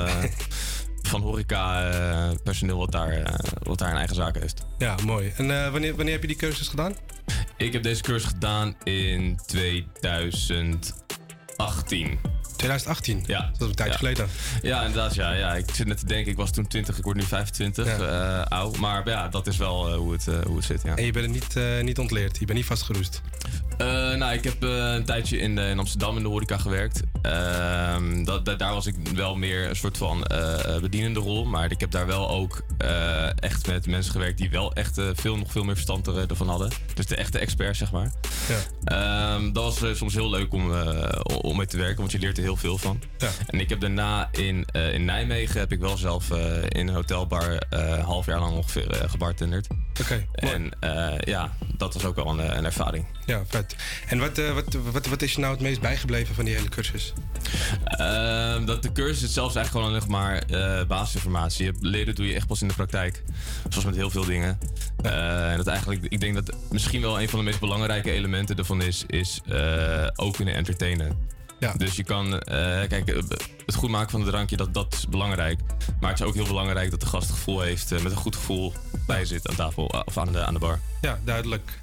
[1.10, 4.66] van horeca eh, personeel wat daar, wat daar een eigen zaak heeft.
[4.78, 5.32] Ja, mooi.
[5.36, 6.94] En wanneer, wanneer heb je die cursus gedaan?
[7.56, 12.37] Ik heb deze cursus gedaan in 2018.
[12.58, 13.24] 2018?
[13.26, 13.40] Ja.
[13.40, 13.98] Dat is een tijdje ja.
[13.98, 14.28] geleden.
[14.62, 15.14] Ja, inderdaad.
[15.14, 15.54] Ja, ja.
[15.54, 18.76] Ik zit net te denken, ik was toen 20, ik word nu 25, eh, oud.
[18.76, 20.96] Maar ja, dat is wel eh, hoe, het, eh, hoe het zit, ja.
[20.96, 23.22] En je bent er niet, niet ontleerd, je bent niet vastgeroest.
[23.78, 27.00] Eh, nou, ik heb eh, een tijdje in, eh, in Amsterdam in de horeca gewerkt.
[27.22, 30.26] Ehm, dat, da- daar was ik wel meer een soort van
[30.80, 31.44] bedienende rol.
[31.44, 32.62] Maar ik heb daar wel ook
[33.38, 36.70] echt met mensen gewerkt die wel echt veel, nog veel meer verstand er, ervan hadden.
[36.94, 38.12] Dus de echte experts, zeg maar.
[38.48, 38.58] Ja.
[39.34, 40.72] Ehm, dat was soms heel leuk om,
[41.40, 43.00] om mee te werken, want je leert er heel veel van.
[43.18, 43.28] Ja.
[43.46, 46.30] En ik heb daarna in, in Nijmegen heb ik wel zelf
[46.68, 49.66] in een hotelbar een half jaar lang ongeveer gebartenderd.
[50.00, 50.26] Oké.
[50.32, 50.70] En
[51.24, 53.04] ja, dat was ook wel een, een ervaring.
[53.28, 53.76] Ja, vet.
[54.06, 56.68] En wat, eh, wat, wat, wat is je nou het meest bijgebleven van die hele
[56.68, 57.12] cursus?
[57.84, 61.64] Ehm, dat de cursus itself is eigenlijk gewoon nog maar eh, basisinformatie.
[61.64, 63.22] Je leren doe je echt pas in de praktijk.
[63.68, 64.58] Zoals met heel veel dingen.
[65.02, 68.56] Eh, en dat eigenlijk, ik denk dat misschien wel een van de meest belangrijke elementen
[68.56, 69.40] ervan is, is
[70.14, 71.26] ook kunnen entertainen.
[71.58, 71.72] Ja.
[71.72, 72.42] Dus je kan,
[72.88, 73.06] kijk,
[73.66, 75.60] het goed maken van het drankje, dat, dat is belangrijk.
[76.00, 78.36] Maar het is ook heel belangrijk dat de gast het gevoel heeft, met een goed
[78.36, 78.72] gevoel
[79.06, 80.80] bij zit aan tafel of aan de, aan de bar.
[81.00, 81.80] Ja, duidelijk.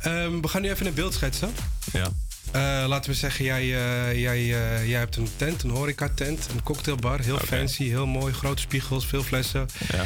[0.00, 1.50] Ehm, we gaan nu even een beeld schetsen.
[1.92, 2.08] Ja.
[2.52, 6.62] Eh, laten we zeggen, jij, eh, jij, eh, jij hebt een tent, een horeca-tent, een
[6.62, 7.20] cocktailbar.
[7.20, 9.66] Heel fancy, heel mooi, grote spiegels, veel flessen.
[9.92, 10.04] Ja.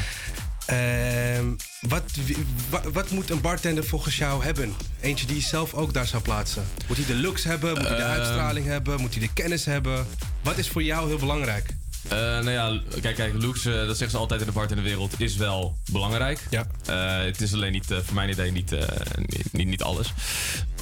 [0.66, 1.44] Ehm,
[1.80, 2.36] wat, wie-
[2.70, 4.72] wa- wat moet een bartender volgens jou hebben?
[5.00, 6.64] Eentje die je zelf ook daar zou plaatsen.
[6.88, 7.70] Moet hij de looks hebben?
[7.78, 8.18] Moet hij de Ehm.
[8.20, 9.00] uitstraling hebben?
[9.00, 10.06] Moet hij de kennis hebben?
[10.42, 11.66] Wat is voor jou heel belangrijk?
[12.08, 15.36] Eh, nou ja, kijk, kijk looks, eh, dat zeggen ze altijd in de bartenderwereld, is
[15.36, 16.46] wel belangrijk.
[16.50, 16.66] Ja.
[16.86, 18.70] Eh, het is alleen niet, voor mijn idee, niet,
[19.16, 20.12] niet, niet, niet alles.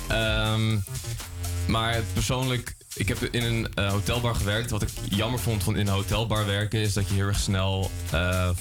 [0.09, 0.79] Ehm,
[1.67, 4.71] maar persoonlijk, ik heb in een hotelbar gewerkt.
[4.71, 7.91] Wat ik jammer vond van in een hotelbar werken, is dat je heel erg snel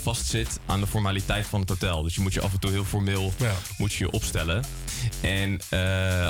[0.02, 2.04] vastzit aan de formaliteit van het hotel.
[2.04, 3.54] Dus je moet je af en toe heel formeel Ja.
[3.78, 4.64] moet je je opstellen.
[5.22, 5.60] En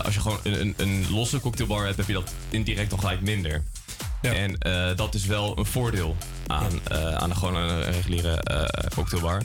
[0.03, 3.21] als je gewoon een, een, een losse cocktailbar hebt, heb je dat indirect al gelijk
[3.21, 3.63] minder.
[4.21, 6.15] En eh, dat is wel een voordeel
[6.47, 9.41] aan, eh, aan een, gewoon een reguliere eh, cocktailbar.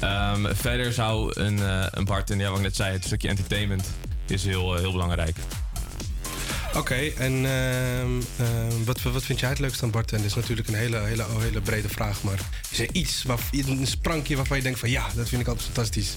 [0.00, 1.58] Ehm, verder zou een,
[1.98, 3.90] een bartender, ja, wat ik net zei, het stukje entertainment
[4.26, 5.36] is heel, heel belangrijk.
[6.74, 10.28] Oké, en ehm, ehm, wat, wat vind jij het leukste aan bartender?
[10.28, 12.38] Dat is natuurlijk een hele, hele, hele brede vraag, maar
[12.70, 15.66] is er iets, waar, een sprankje waarvan je denkt van ja, dat vind ik altijd
[15.66, 16.16] fantastisch?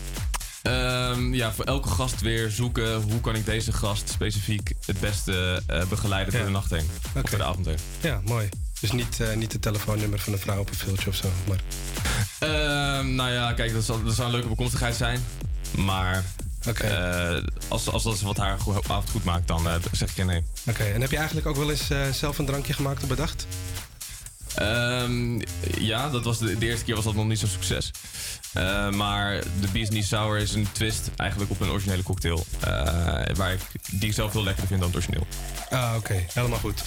[0.64, 5.62] Ehm, ja, voor elke gast weer zoeken hoe kan ik deze gast specifiek het beste
[5.68, 6.90] eh, begeleiden door de nacht heen.
[7.24, 7.78] Of door de avond heen.
[8.02, 8.50] Ja, mooi.
[8.80, 11.28] Dus niet, eh, niet het telefoonnummer van een vrouw op een filmpje of zo.
[11.48, 11.60] Maar...
[12.40, 15.24] Ehm, nou ja, kijk, dat, zou een leuke bekomstigheid zijn.
[15.78, 16.24] Maar
[16.76, 17.38] eh,
[17.68, 18.58] als, als dat is wat haar
[18.88, 20.44] avond goed maakt, dan zeg ik ja nee.
[20.68, 23.48] Oké, en heb je eigenlijk ook wel eens zelf een drankje gemaakt of bedacht?
[24.56, 25.40] Ehm,
[25.80, 27.92] ja, dat was de, eerste keer was dat nog niet zo'n succes.
[28.54, 32.46] Eh, maar de Bees Sour is een twist eigenlijk op een originele cocktail.
[32.60, 32.70] eh,
[33.36, 35.28] waar ik, die zelf veel lekkerder vind dan het origineel.
[35.70, 36.26] Ah, oké.
[36.34, 36.84] Helemaal goed.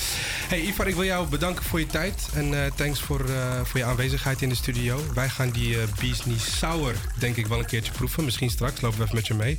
[0.48, 2.28] Hey Ivar, ik wil jou bedanken voor je tijd.
[2.34, 3.30] En eh, thanks voor,
[3.64, 5.00] voor je aanwezigheid in de studio.
[5.14, 8.24] Wij gaan die Knees Sour denk ik wel een keertje proeven.
[8.24, 9.58] Misschien straks lopen we even met je mee.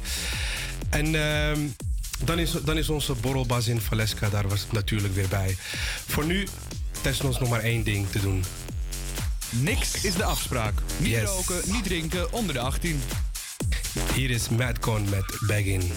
[0.89, 1.59] En ehm,
[2.23, 5.57] dan, is, dan is onze borrelbas in Valeska daar was natuurlijk weer bij.
[6.07, 6.47] Voor nu
[7.07, 8.43] ons nog maar één ding te doen.
[9.49, 10.73] Niks is de afspraak.
[10.97, 11.23] Niet Yes.
[11.29, 13.01] roken, niet drinken onder de 18.
[14.13, 15.91] Hier is Madcon met Baggin.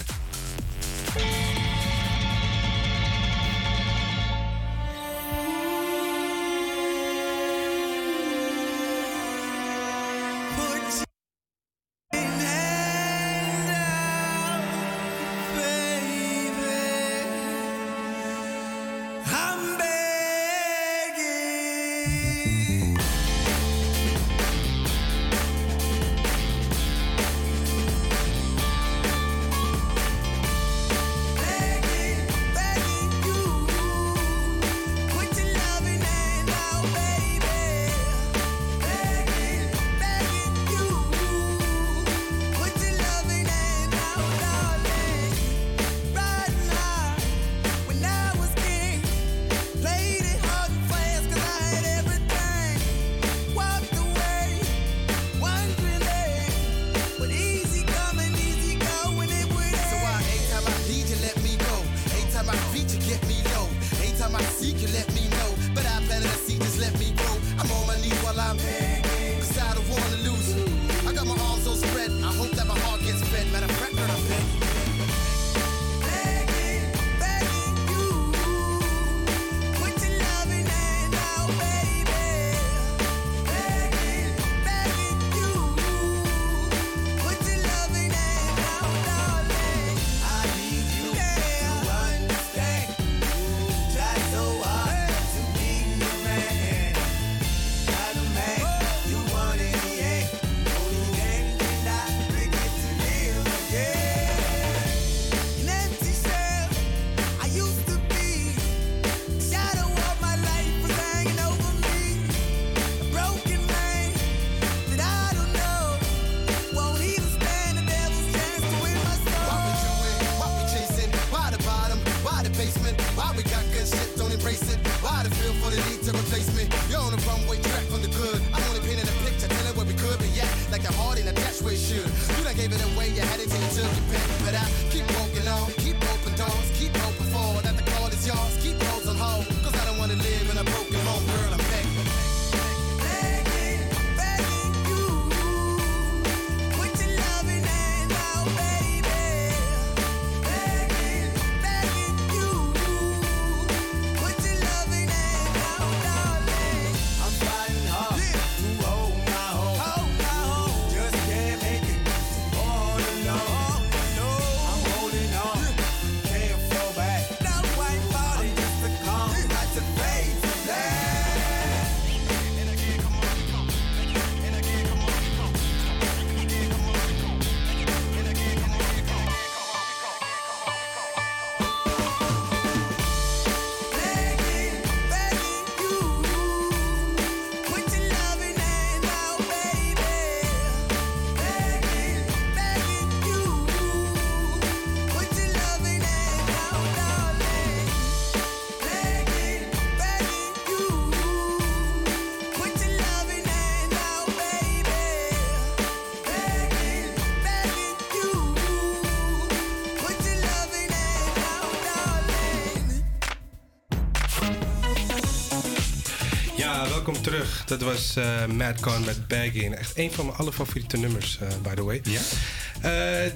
[217.70, 219.76] Dat was eh Madcon met Baggin.
[219.76, 222.00] Echt een van mijn allerfavoriete nummers, eh, by the way.
[222.02, 222.20] Ja?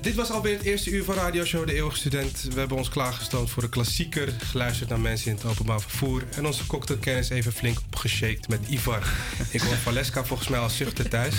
[0.00, 2.42] dit was alweer het eerste uur van Radio Show De Eeuwige Student.
[2.52, 4.32] We hebben ons klaargestoomd voor een klassieker.
[4.38, 6.22] Geluisterd naar mensen in het openbaar vervoer.
[6.36, 9.12] En onze cocktailkennis even flink opgeshaked met Ivar.
[9.50, 11.34] Ik hoor Valeska volgens mij al zuchten thuis.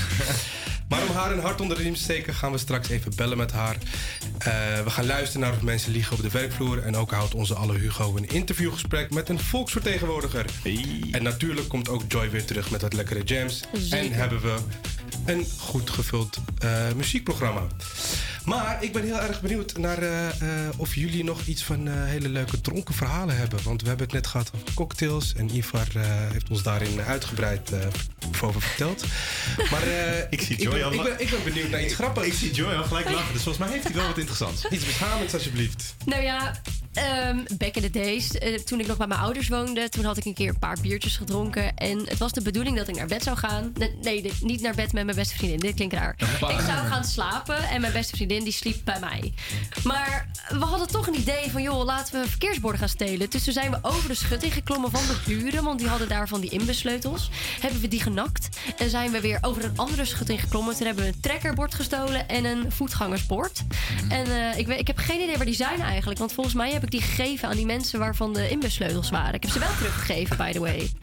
[0.89, 3.37] Maar om haar een hart onder de riem te steken gaan we straks even bellen
[3.37, 3.77] met haar.
[4.45, 6.83] Eh, we gaan luisteren naar of mensen liegen op de werkvloer.
[6.83, 10.45] En ook houdt onze alle Hugo een interviewgesprek met een volksvertegenwoordiger.
[11.11, 13.63] En natuurlijk komt ook Joy weer terug met wat lekkere jams.
[13.73, 14.05] Zeker.
[14.05, 14.55] En hebben we
[15.25, 17.67] een goed gevuld eh, muziekprogramma.
[18.45, 21.93] Maar ik ben heel erg benieuwd naar eh, eh, of jullie nog iets van eh,
[21.93, 23.63] hele leuke dronken verhalen hebben.
[23.63, 25.33] Want we hebben het net gehad over cocktails.
[25.33, 27.79] En Ivar eh, heeft ons daarin uitgebreid eh,
[28.41, 29.05] over verteld.
[29.71, 31.93] Maar eh, Ik zie ik, Joy ben, al ik, ben, ik ben benieuwd naar iets
[31.93, 32.27] grappigs.
[32.27, 34.65] Ik zie Joy al gelijk lachen, dus volgens mij heeft hij wel wat interessants.
[34.69, 35.95] Iets beschamends alsjeblieft.
[36.05, 36.61] Nou ja,
[36.95, 40.17] ehm, back in the days, eh, toen ik nog bij mijn ouders woonde, toen had
[40.17, 41.77] ik een keer een paar biertjes gedronken.
[41.77, 43.73] En het was de bedoeling dat ik naar bed zou gaan.
[44.01, 45.59] Nee, niet naar bed met mijn beste vriendin.
[45.59, 46.15] Dit klinkt raar.
[46.39, 49.33] Ik zou gaan slapen en mijn beste vriendin die sliep bij mij.
[49.83, 53.29] Maar we hadden toch een idee van, joh, laten we verkeersborden gaan stelen.
[53.29, 56.27] Dus toen zijn we over de schutting geklommen van de buren, want die hadden daar
[56.27, 57.29] van die inbussleutels.
[57.59, 60.75] Hebben we die genakt en zijn we weer over een andere schutting geklommen.
[60.75, 63.63] Toen hebben we een trekkerbord gestolen en een voetgangersbord.
[64.09, 66.71] En eh, ik, weet, ik heb geen idee waar die zijn eigenlijk, want volgens mij
[66.71, 69.33] heb ik die gegeven aan die mensen waarvan de inbussleutels waren.
[69.33, 70.89] Ik heb ze wel teruggegeven, by the way.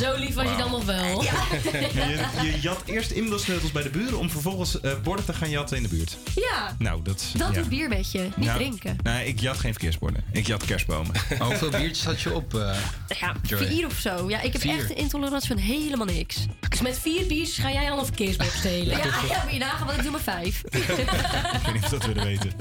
[0.00, 1.22] Zo lief was je dan nog wel.
[1.22, 1.32] Ja.
[1.72, 5.50] Ja, je, je jat eerst inbelsleutels bij de buren om vervolgens eh, borden te gaan
[5.50, 6.16] jatten in de buurt.
[6.34, 7.24] Ja, Nou, dat...
[7.36, 7.60] dat ja.
[7.60, 8.18] doet bier met je.
[8.20, 8.96] Niet Nou, drinken.
[9.02, 10.24] Nee, ik jat geen verkeersborden.
[10.32, 11.14] Ik jat kerstbomen.
[11.38, 12.54] Hoeveel biertjes had je op?
[12.54, 12.76] eh?
[13.20, 13.66] Ja, Joy?
[13.66, 14.28] vier of zo.
[14.30, 14.78] Ja, ik heb Vier.
[14.78, 16.36] echt een intolerantie van helemaal niks.
[16.68, 18.96] Dus met vier biertjes ga jij al een verkeersbord stelen.
[18.96, 20.62] Ja, ja, moet je nagaan, want ik doe maar vijf.
[20.70, 22.52] ik weet niet of dat willen weten.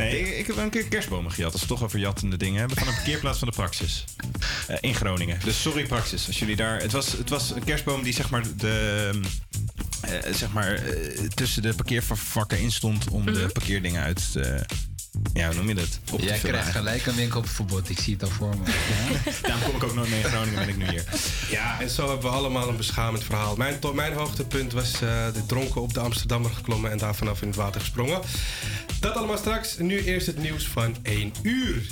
[0.00, 1.52] Nee, ik, ik heb wel een keer kerstbomen gejat.
[1.52, 2.76] Als we toch over jattende dingen hebben.
[2.76, 4.04] Van een parkeerplaats van de Praxis.
[4.66, 5.38] Eh, in Groningen.
[5.44, 6.80] Dus sorry Praxis, als jullie daar...
[6.80, 9.10] Het was, het was een kerstboom die zeg maar de...
[10.00, 14.22] eh, zeg maar eh, tussen de parkeervakken in stond om de parkeerdingen uit...
[14.36, 14.54] eh,
[15.32, 15.98] ja, hoe noem je dat?
[16.12, 17.88] Op Jij krijgt gelijk een winkelverbod.
[17.90, 18.64] Ik zie het al voor me.
[19.42, 21.04] Daarom kom ik ook nooit mee in Groningen, ben ik nu hier.
[21.50, 23.56] Ja, en zo hebben we allemaal een beschamend verhaal.
[23.56, 25.00] Mijn, to- mijn hoogtepunt was eh,
[25.32, 28.20] de dronken op de Amsterdammer geklommen en daar vanaf in het water gesprongen.
[29.00, 29.76] Dat allemaal straks.
[29.78, 31.82] Nu eerst het nieuws van 1 uur.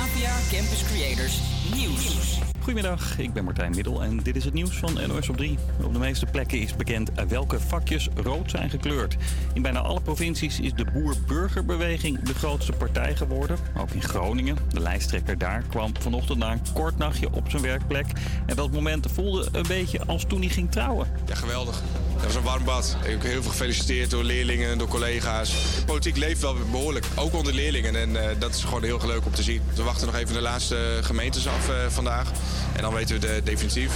[0.00, 1.34] APA Campus Creators
[1.74, 2.38] Nieuws.
[2.62, 5.58] Goedemiddag, ik ben Martijn Middel en dit is het nieuws van NOS op 3.
[5.84, 9.16] Op de meeste plekken is bekend welke vakjes rood zijn gekleurd.
[9.54, 13.58] In bijna alle provincies is de boer-burgerbeweging de grootste partij geworden.
[13.78, 14.56] Ook in Groningen.
[14.68, 18.06] De lijsttrekker daar kwam vanochtend na een kort nachtje op zijn werkplek.
[18.46, 21.06] En dat moment voelde een beetje als toen hij ging trouwen.
[21.26, 21.82] Ja, geweldig.
[22.22, 22.96] Dat was een warm bad.
[23.04, 25.50] Ik heel veel gefeliciteerd door leerlingen, door collega's.
[25.50, 27.96] De politiek leeft wel behoorlijk, ook onder leerlingen.
[27.96, 29.60] En eh, dat is gewoon heel leuk om te zien.
[29.74, 32.30] We wachten nog even de laatste gemeentes af eh, vandaag.
[32.76, 33.92] En dan weten we de definitief.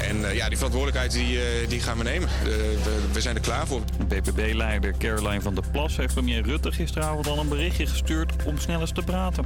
[0.00, 1.38] En eh, ja, die verantwoordelijkheid die,
[1.68, 2.28] die gaan we nemen.
[2.44, 2.78] We,
[3.12, 3.82] we zijn er klaar voor.
[4.08, 8.80] BBB-leider Caroline van der Plas heeft premier Rutte gisteravond al een berichtje gestuurd om snel
[8.80, 9.44] eens te praten.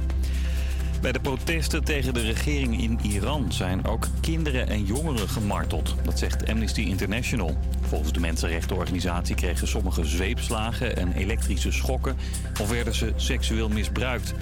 [1.01, 5.95] Bij de protesten tegen de regering in Iran zijn ook kinderen en jongeren gemarteld.
[6.03, 7.57] Dat zegt Amnesty International.
[7.91, 12.17] Volgens de mensenrechtenorganisatie kregen sommigen zweepslagen en elektrische schokken
[12.61, 14.33] of werden ze seksueel misbruikt.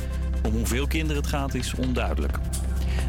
[0.43, 2.39] Om hoeveel kinderen het gaat is onduidelijk.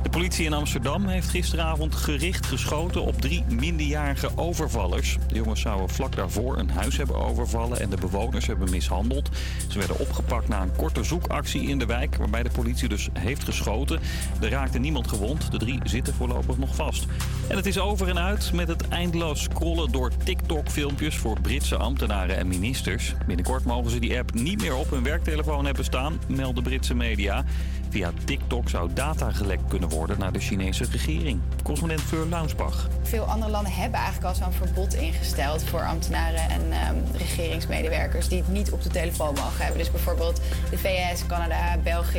[0.03, 5.19] De politie in Amsterdam heeft gisteravond gericht geschoten op drie minderjarige overvallers.
[5.29, 9.29] De jongens zouden vlak daarvoor een huis hebben overvallen en de bewoners hebben mishandeld.
[9.69, 13.45] Ze werden opgepakt na een korte zoekactie in de wijk, waarbij de politie dus heeft
[13.45, 14.01] geschoten.
[14.41, 15.51] Er raakte niemand gewond.
[15.51, 17.07] De drie zitten voorlopig nog vast.
[17.49, 22.37] En het is over en uit met het eindeloos scrollen door TikTok-filmpjes voor Britse ambtenaren
[22.37, 23.15] en ministers.
[23.27, 27.45] Binnenkort mogen ze die app niet meer op hun werktelefoon hebben staan, melden Britse media.
[27.91, 31.41] Via TikTok zou data gelekt kunnen worden naar de Chinese regering.
[31.62, 32.88] Correspondent Fleur Launsbach.
[33.03, 38.38] Veel andere landen hebben eigenlijk al zo'n verbod ingesteld voor ambtenaren en ehm, regeringsmedewerkers die
[38.38, 39.78] het niet op de telefoon mogen hebben.
[39.78, 42.18] Dus bijvoorbeeld de VS, Canada, België.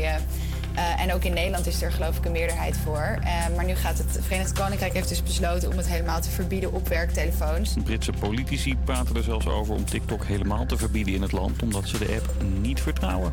[0.76, 3.18] eh, en ook in Nederland is er geloof ik een meerderheid voor.
[3.24, 6.74] Eh, maar nu gaat het Verenigd Koninkrijk heeft dus besloten om het helemaal te verbieden
[6.74, 7.74] op werktelefoons.
[7.84, 11.88] Britse politici praten er zelfs over om TikTok helemaal te verbieden in het land, omdat
[11.88, 13.32] ze de app niet vertrouwen.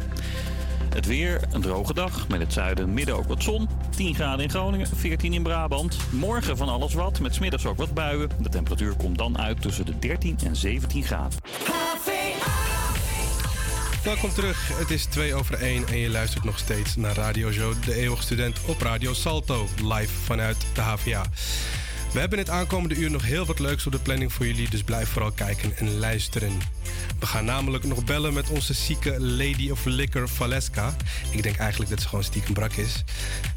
[0.98, 3.68] Het weer, een droge dag, met het zuiden en midden ook wat zon.
[3.96, 5.96] 10 graden in Groningen, 14 in Brabant.
[6.10, 8.30] Morgen van alles wat, met smiddags ook wat buien.
[8.40, 11.38] De temperatuur komt dan uit tussen de 13 en 17 graden.
[14.04, 14.78] Welkom terug.
[14.78, 18.22] Het is 2 over 1 en je luistert nog steeds naar Radio Show De Eeuwige
[18.22, 21.24] Student op Radio Salto, live vanuit de HVA.
[22.12, 24.82] We hebben het aankomende uur nog heel wat leuks op de planning voor jullie, dus
[24.82, 26.58] blijf vooral kijken en luisteren.
[27.18, 30.96] We gaan namelijk nog bellen met onze zieke Lady of Liquor Valeska.
[31.30, 33.04] Ik denk eigenlijk dat ze gewoon stiekem brak is.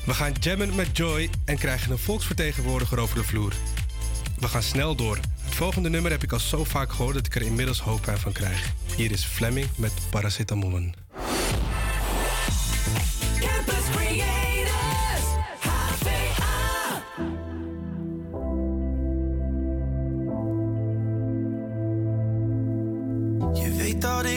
[0.05, 3.53] We gaan jammen met Joy en krijgen een volksvertegenwoordiger over de vloer.
[4.39, 5.17] We gaan snel door.
[5.41, 8.31] Het volgende nummer heb ik al zo vaak gehoord dat ik er inmiddels hoofdpijn van
[8.31, 8.73] krijg.
[8.95, 11.00] Hier is Fleming met Paracetamollen.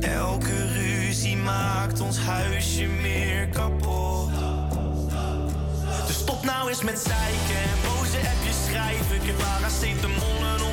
[0.00, 4.30] Elke ruzie maakt ons huisje meer kapot.
[6.06, 9.16] Dus stop nou eens met zeiken en boze appjes schrijven.
[9.16, 10.69] Ik heb paracetamolen om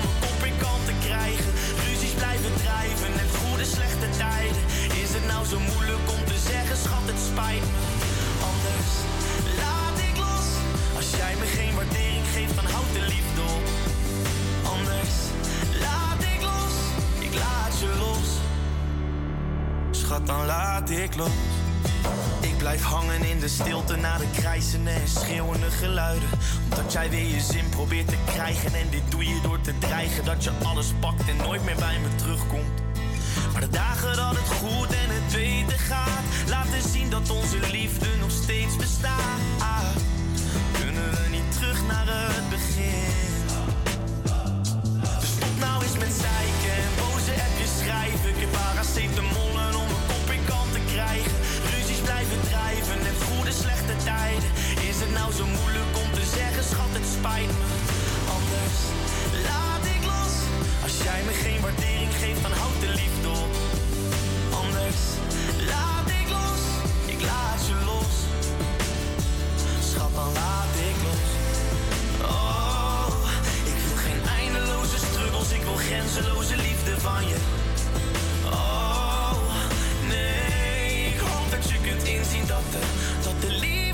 [20.90, 21.16] ik.
[22.42, 26.30] Ik blijf hangen in de stilte na de krijzende en schreeuwende geluiden.
[26.70, 28.74] Omdat jij weer je zin probeert te krijgen.
[28.74, 32.00] En dit doe je door te dreigen dat je alles pakt en nooit meer bij
[32.00, 32.82] me terugkomt.
[33.52, 38.08] Maar de dagen dat het goed en het beter gaat, laten zien dat onze liefde
[38.20, 40.02] nog steeds bestaat.
[40.80, 43.16] Kunnen we niet terug naar het begin?
[45.20, 48.30] Dus stop nou eens met zeiken en boze appjes schrijven.
[48.30, 49.57] Ik heb paracetamolen
[55.38, 57.68] zo moeilijk om te zeggen, schat, het spijt me.
[58.38, 58.78] Anders
[59.48, 60.34] laat ik los.
[60.86, 63.54] Als jij me geen waardering geeft, dan houd de liefde op.
[64.64, 65.00] Anders
[65.72, 66.62] laat ik los.
[67.14, 68.14] Ik laat je los.
[69.90, 71.28] Schat, dan laat ik los.
[72.36, 73.08] Oh,
[73.72, 77.38] ik wil geen eindeloze struggles, ik wil grenzeloze liefde van je.
[78.46, 79.38] Oh,
[80.08, 82.82] nee, ik hoop dat je kunt inzien dat de,
[83.24, 83.87] dat de liefde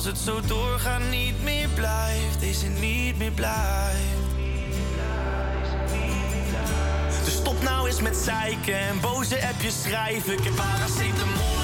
[0.00, 4.28] als het zo doorgaat niet meer blijft, is het niet meer blijft.
[7.24, 10.32] Dus stop nou eens met zeiken en boze appjes schrijven.
[10.32, 11.59] Ik heb paracetamolen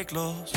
[0.00, 0.50] ik los.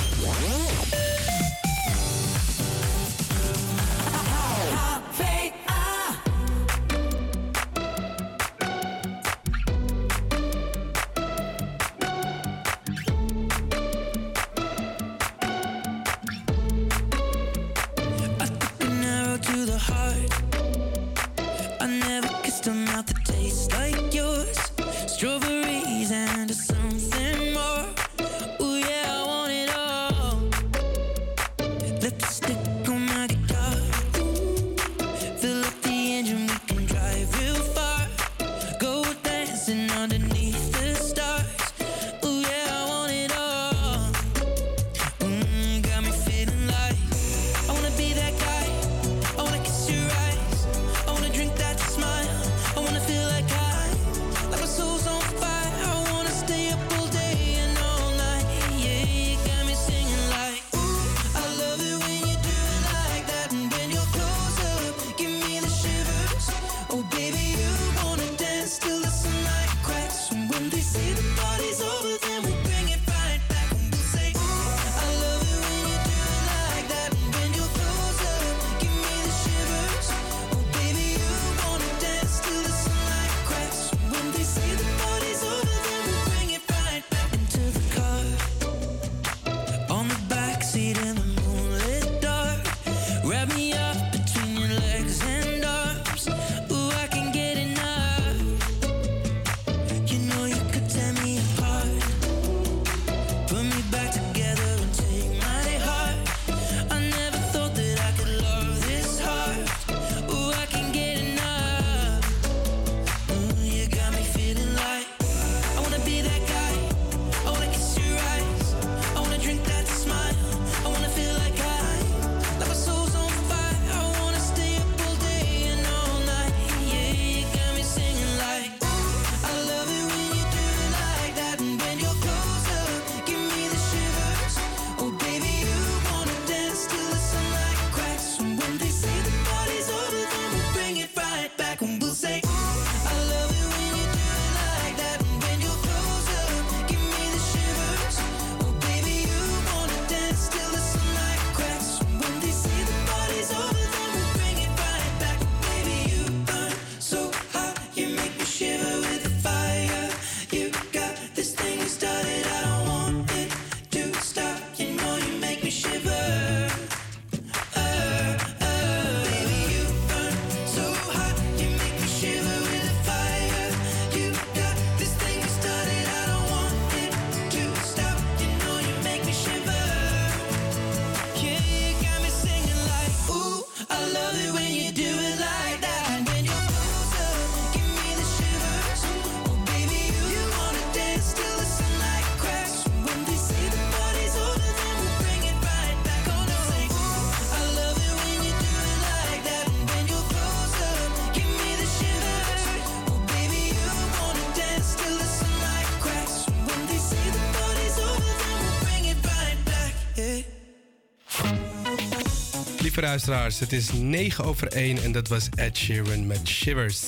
[213.18, 217.02] Luisteraars, het is 9 over 1 en dat was Ed Sheeran met Shivers.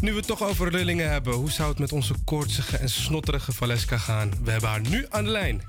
[0.00, 3.52] Nu we het toch over lullingen hebben, hoe zou het met onze koortsige en snotterige
[3.52, 4.30] Valeska gaan?
[4.44, 5.62] We hebben haar nu aan de lijn.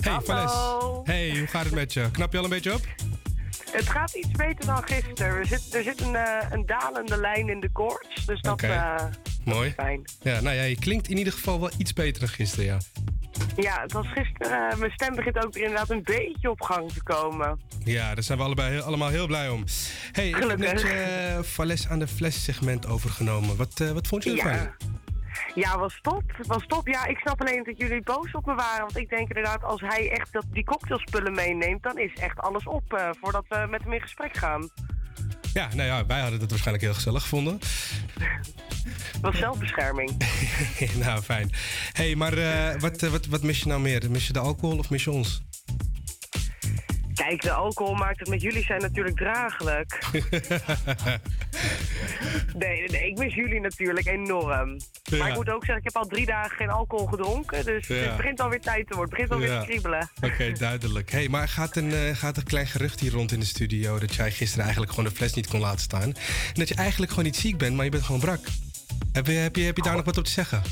[0.00, 0.52] Hey Vales.
[1.04, 2.10] Hey, hoe gaat het met je?
[2.10, 2.80] Knap je al een beetje op?
[3.72, 5.36] Het gaat iets beter dan gisteren.
[5.36, 8.66] Er zit, er zit een, eh, een dalende lijn in de koorts, dus dat Oké.
[8.66, 9.04] eh,
[9.44, 9.72] Mooi.
[9.76, 10.04] fijn.
[10.22, 12.78] Ja, nou ja, je klinkt in ieder geval wel iets beter dan gisteren, ja.
[13.56, 14.70] Ja, het was gisteren.
[14.70, 17.60] eh, mijn stem begint ook inderdaad een beetje op gang te komen.
[17.84, 19.64] Ja, daar zijn we allebei heel- allemaal heel blij om.
[20.12, 23.56] Hey, ik heb net Vales aan de fles segment overgenomen.
[23.56, 24.52] Wat, eh, wat vond je ervan?
[24.52, 24.74] Ja.
[25.54, 26.22] Ja, was top.
[26.46, 26.86] Was top.
[26.88, 28.80] Ja, ik snap alleen dat jullie boos op me waren.
[28.80, 32.64] Want ik denk inderdaad, als hij echt dat, die cocktailspullen meeneemt, dan is echt alles
[32.64, 34.68] op voordat we met hem in gesprek gaan.
[35.54, 37.58] Ja, nou ja, wij hadden het waarschijnlijk heel gezellig gevonden.
[39.20, 40.16] Was zelfbescherming.
[41.04, 41.50] nou, fijn.
[41.92, 44.10] hey, maar eh, wat, eh, wat, wat mis je nou meer?
[44.10, 45.42] Mis je de alcohol of mis je ons?
[47.28, 49.98] Kijk, de alcohol maakt het met jullie zijn natuurlijk draaglijk.
[52.56, 54.76] Nee, nee, ik mis jullie natuurlijk enorm.
[55.02, 55.16] Ja.
[55.18, 57.64] Maar ik moet ook zeggen, ik heb al drie dagen geen alcohol gedronken.
[57.64, 57.94] Dus Ja.
[57.94, 59.18] het begint alweer tijd te worden.
[59.18, 59.60] Het begint alweer Ja.
[59.60, 60.10] te kriebelen.
[60.20, 61.10] Oké, duidelijk.
[61.10, 63.98] hey, maar gaat een, eh, gaat een klein gerucht hier rond in de studio...
[63.98, 66.02] dat jij gisteren eigenlijk gewoon de fles niet kon laten staan?
[66.02, 66.14] En
[66.54, 68.40] dat je eigenlijk gewoon niet ziek bent, maar je bent gewoon brak.
[69.12, 70.62] Heb je, heb je, heb je daar nog wat op te zeggen?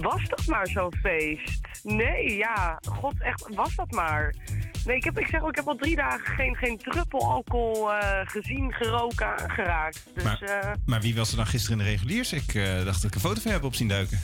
[0.00, 1.60] Was dat maar zo'n feest?
[1.82, 2.78] Nee, ja.
[2.88, 4.34] God, echt, was dat maar.
[4.84, 7.92] Nee, ik, heb, ik zeg ook, ik heb al drie dagen geen, geen druppel alcohol
[7.94, 10.06] eh, gezien, geroken, aangeraakt.
[10.14, 12.32] Dus, Maar- eh, Maar wie was er dan gisteren in de reguliers?
[12.32, 14.20] Ik eh, dacht dat ik een foto van je heb op zien duiken.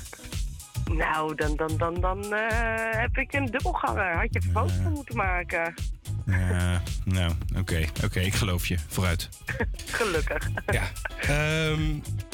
[0.92, 2.32] nou, dan, dan, dan, dan
[2.96, 4.14] heb ik een dubbelganger.
[4.16, 5.74] Had je een foto van moeten maken.
[6.26, 7.84] Ja, nou, oké.
[8.04, 8.76] Oké, ik geloof je.
[8.88, 9.28] Vooruit.
[9.98, 10.48] Gelukkig.
[10.70, 10.82] Ja.
[11.20, 11.80] Ehm,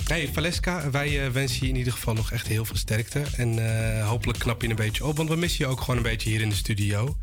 [0.09, 3.23] hey, Valeska, wij eh, wensen je in ieder geval nog echt heel veel sterkte.
[3.37, 3.59] En
[3.99, 6.31] eh, hopelijk knap je een beetje op, want we missen je ook gewoon een beetje
[6.31, 7.17] hier in de studio.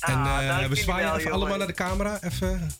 [0.00, 1.32] en Ah, eh, dank we zwaaien even jongen.
[1.32, 2.18] allemaal naar de camera.
[2.22, 2.70] Even.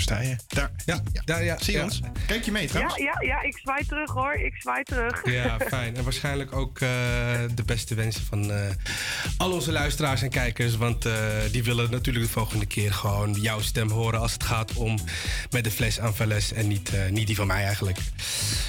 [0.00, 0.36] Sta je?
[0.46, 0.70] Daar.
[0.86, 1.56] Ja, daar, ja.
[1.58, 1.84] Zie je ja.
[1.84, 2.00] ons?
[2.26, 2.96] Kijk je mee Ja, trouwens?
[2.96, 4.32] ja, ja, ik zwaai terug hoor.
[4.34, 5.20] Ik zwaai terug.
[5.24, 5.96] Ja, fijn.
[5.96, 6.88] En waarschijnlijk ook eh,
[7.54, 8.58] de beste wensen van eh,
[9.36, 10.76] al onze luisteraars en kijkers.
[10.76, 11.12] Want eh,
[11.52, 14.98] die willen natuurlijk de volgende keer gewoon jouw stem horen als het gaat om
[15.50, 17.98] met de fles aan Vales en niet, eh, niet die van mij eigenlijk.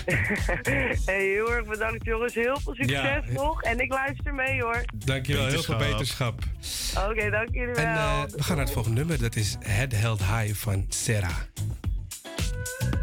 [1.05, 2.33] hey, heel erg bedankt jongens.
[2.33, 3.21] Heel veel succes Ja.
[3.27, 3.61] nog.
[3.63, 4.83] En ik luister mee hoor.
[4.95, 6.39] Dankjewel, heel veel Beterschap.
[7.09, 7.85] Oké, dank jullie wel.
[7.85, 9.19] En eh, we gaan naar het volgende nummer.
[9.19, 11.20] Dat is Head Held High van Sarah.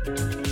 [0.04, 0.47] Pour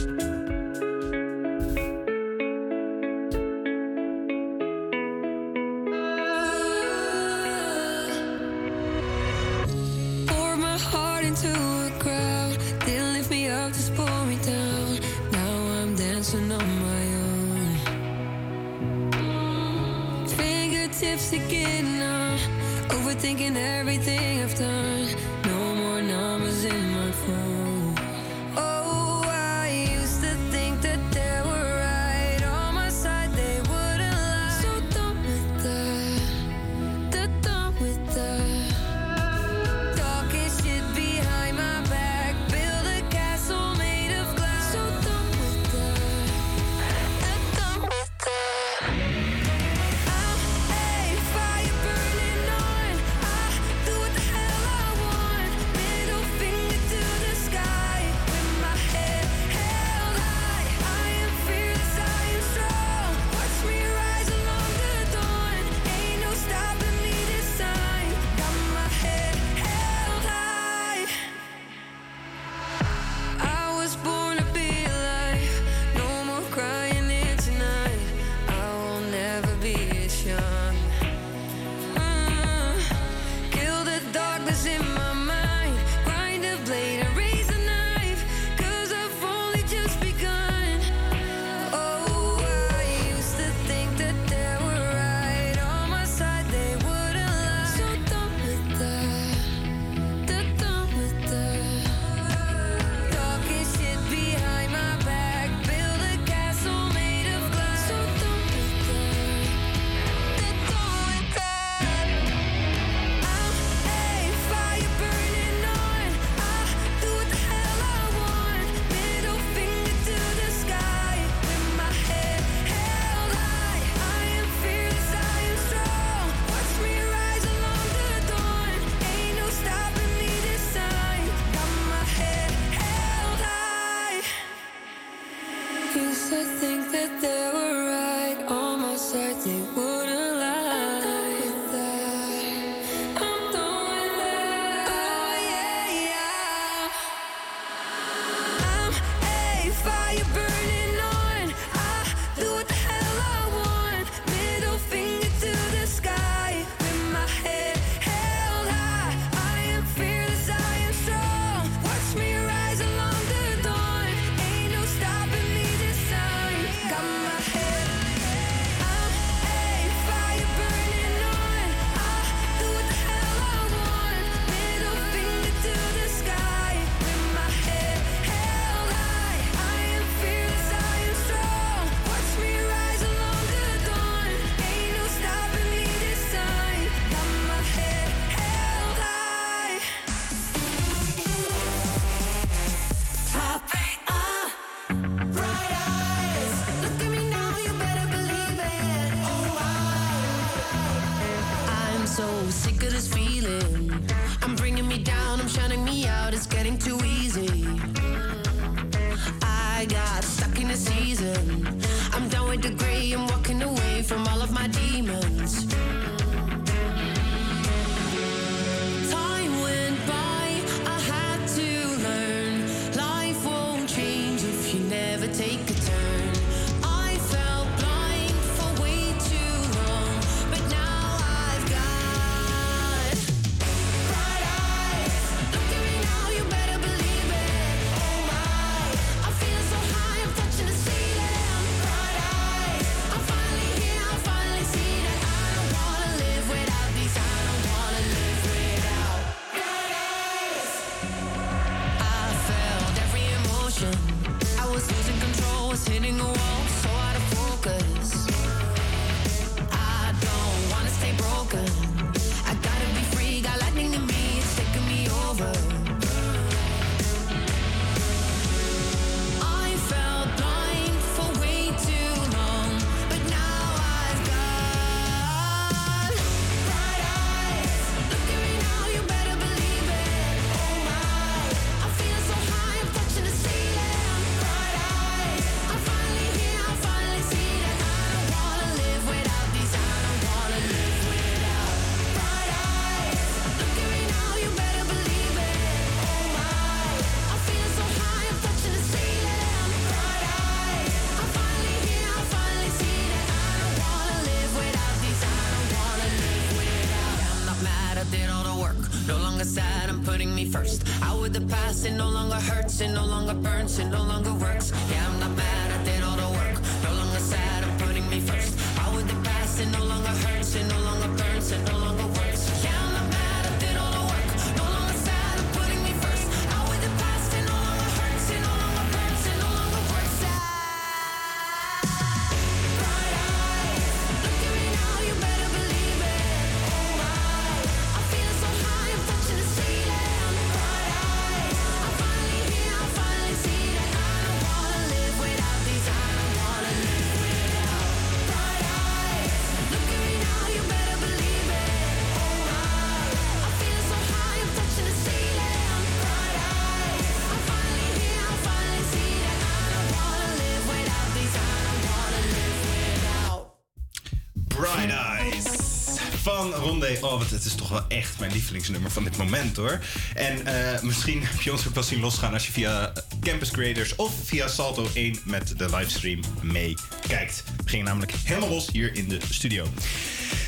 [366.76, 369.78] Oh, wat, het is toch wel echt mijn lievelingsnummer van dit moment hoor.
[370.14, 373.94] En eh, misschien heb je ons ook wel zien losgaan als je via Campus Creators
[373.94, 377.44] of via Salto 1 met de livestream meekijkt.
[377.64, 379.66] We gingen namelijk helemaal los hier in de studio.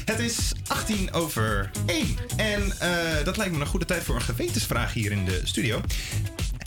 [0.04, 4.22] Het is 18 over 1 en eh, dat lijkt me een goede tijd voor een
[4.22, 5.80] gewetensvraag hier in de studio.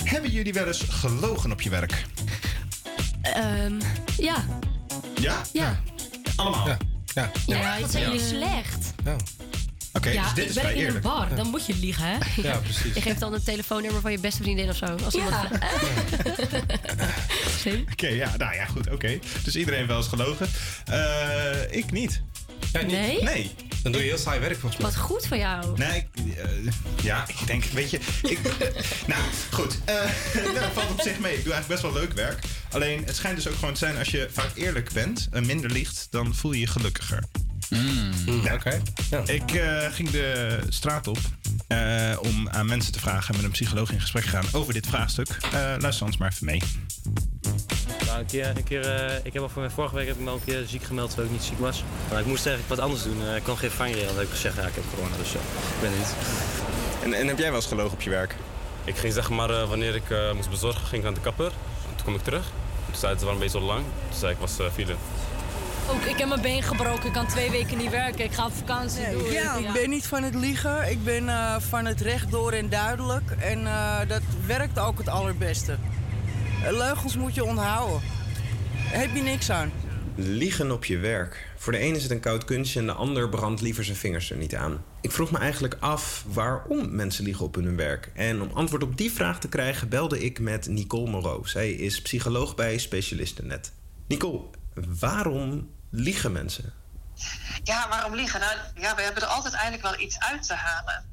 [0.04, 2.06] Hebben jullie wel eens gelogen op je werk?
[3.22, 3.80] Ehm,
[4.18, 4.46] ja.
[5.20, 5.42] Ja?
[5.54, 5.82] Ja.
[6.36, 6.68] Allemaal?
[6.68, 6.78] Ja.
[7.14, 7.32] Ja.
[7.46, 8.94] Ja, dat zijn jullie slecht.
[11.00, 12.18] Bar, dan moet je liegen, hè?
[12.42, 12.94] Ja, precies.
[12.94, 14.86] Je geeft dan het telefoonnummer van je beste vriendin of zo.
[14.86, 15.36] Als iemand...
[17.92, 19.20] Oké, ja, nou ja, goed, oké.
[19.44, 20.48] Dus iedereen wel eens gelogen.
[20.86, 22.22] Eh, ik niet.
[22.72, 22.92] Jij niet?
[22.92, 23.24] Nee?
[23.24, 23.52] Nee.
[23.84, 24.92] Dan doe je heel saai werk volgens mij.
[24.92, 25.78] Wat goed van jou.
[25.78, 26.74] Nee, ik, eh,
[27.04, 28.00] ja, ik denk, weet je...
[28.22, 28.68] Ik, eh,
[29.08, 29.78] nou, goed.
[29.86, 31.36] nou, dat valt op zich mee.
[31.38, 32.40] Ik doe eigenlijk best wel leuk werk.
[32.72, 33.98] Alleen, het schijnt dus ook gewoon te zijn...
[33.98, 36.08] als je vaak eerlijk bent en minder liegt...
[36.10, 37.24] dan voel je je gelukkiger.
[38.44, 38.54] Ja.
[38.54, 38.82] Oké.
[39.26, 41.18] Ik eh, ging de straat op
[41.68, 43.30] eh, om aan mensen te vragen...
[43.30, 45.38] en met een psycholoog in gesprek gaan over dit vraagstuk.
[45.54, 46.62] Eh, luister ons maar even mee.
[48.06, 50.30] Nou, een keer, een keer, eh, ik heb al voor vorige week heb ik me
[50.30, 51.84] al een keer ziek gemeld terwijl ik niet ziek was.
[52.10, 53.28] Maar ik moest eigenlijk wat anders doen.
[53.28, 54.16] Eh, ik kon geen vangrail.
[54.16, 55.40] Heb ik gezegd, ja, ik heb corona, dus ik
[55.82, 56.16] ben er niet.
[57.04, 58.36] En, en heb jij wel eens gelogen op je werk?
[58.84, 61.52] Ik ging zeg maar, eh, wanneer ik eh, moest bezorgen, ging ik naar de kapper.
[61.96, 62.44] Toen kom ik terug.
[62.86, 63.84] Toen zei het, het was een beetje zo lang.
[64.10, 64.96] Toen zei ik, ik was uh, file.
[65.92, 68.26] Ook, ik heb mijn been gebroken, ik kan twee weken niet werken.
[68.26, 69.10] Ik ga op vakantie.
[69.12, 69.32] doei.
[69.32, 70.92] Ja, ik ben niet van het liegen.
[70.92, 73.32] Ik ben eh, van het rechtdoor en duidelijk.
[73.40, 75.78] En eh, dat werkt ook het allerbeste.
[76.70, 78.02] Leugens moet je onthouden.
[78.92, 79.72] Daar heb je niks aan.
[80.16, 81.50] Liegen op je werk.
[81.58, 84.32] Voor de een is het een koud kunstje en de ander brandt liever zijn vingers
[84.32, 84.84] er niet aan.
[85.02, 88.12] Ik vroeg me eigenlijk af waarom mensen liegen op hun werk.
[88.14, 91.48] En om antwoord op die vraag te krijgen belde ik met Nicole Moreau.
[91.48, 93.74] Zij is psycholoog bij Specialistennet.
[94.08, 94.42] Nicole,
[95.00, 96.74] waarom liegen mensen?
[97.64, 98.40] Ja, waarom liegen?
[98.40, 101.10] Nou, ja, we hebben er altijd eigenlijk wel iets uit te halen.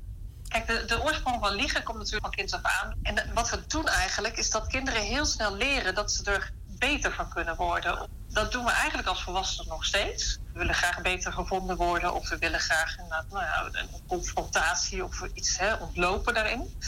[0.49, 2.95] Kijk, de, de oorsprong van liegen komt natuurlijk van kind af aan.
[3.03, 7.13] En wat we doen eigenlijk, is dat kinderen heel snel leren dat ze er beter
[7.13, 8.09] van kunnen worden.
[8.29, 10.39] Dat doen we eigenlijk als volwassenen nog steeds.
[10.53, 15.05] We willen graag beter gevonden worden, of we willen graag inderdaad, nou ja, een confrontatie
[15.05, 16.79] of iets hè, ontlopen daarin.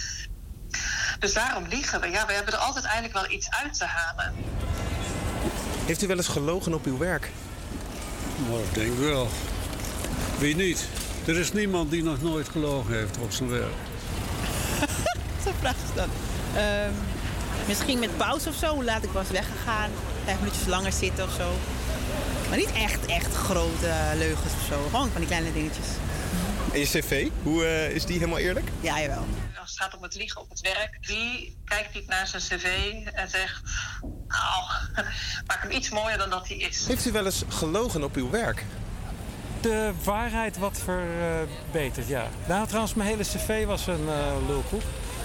[1.19, 2.11] Dus daarom liegen we.
[2.11, 4.35] Ja, we hebben er altijd eigenlijk wel iets uit te halen.
[5.87, 7.31] Heeft u wel eens gelogen op uw werk?
[8.49, 9.29] Nou, ik denk wel.
[10.39, 10.89] Wie niet?
[11.27, 13.75] Er is niemand die nog nooit gelogen heeft op zijn werk.
[15.45, 16.09] Zo'n vraag is dat.
[16.57, 16.93] Ehm,
[17.67, 18.75] misschien met pauze of zo.
[18.75, 19.91] Hoe laat ik was weggegaan.
[20.25, 21.51] Vijf minuutjes langer zitten of zo.
[22.49, 24.83] Maar niet echt, echt grote eh, leugens of zo.
[24.91, 25.87] Gewoon van die kleine dingetjes.
[26.73, 28.69] En je cv, hoe eh, is die helemaal eerlijk?
[28.81, 29.25] Ja, jawel.
[29.81, 33.63] Gaat om het liegen op het werk, wie kijkt niet naar zijn cv en zegt...
[34.03, 34.65] Nou,
[35.47, 36.87] maak hem iets mooier dan dat hij is.
[36.87, 38.65] Heeft u wel eens gelogen op uw werk?
[39.61, 42.29] De waarheid wat verbeterd, ja.
[42.49, 44.83] Nou, trouwens, mijn hele cv was een eh, lulkoek.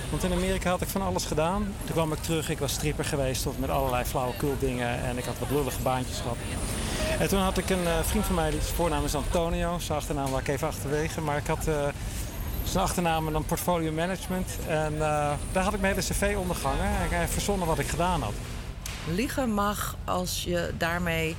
[0.10, 1.74] Want in Amerika had ik van alles gedaan.
[1.84, 5.04] Toen kwam ik terug, ik was stripper geweest tot met allerlei flauwekul dingen.
[5.04, 6.38] En ik had wat lullige baantjes gehad.
[7.20, 9.80] En toen had ik een eh, vriend van mij, die zijn voornaam is Antonio.
[9.80, 11.22] Zijn achternaam waar ik even achterwege.
[11.22, 11.88] Maar ik had eh,
[12.66, 14.50] zijn achternaam en dan portfolio management.
[14.68, 16.86] En eh, daar had ik mijn hele cv ondergangen.
[17.00, 18.34] En ik heb verzonnen wat ik gedaan had.
[19.12, 21.36] Liegen mag als je daarmee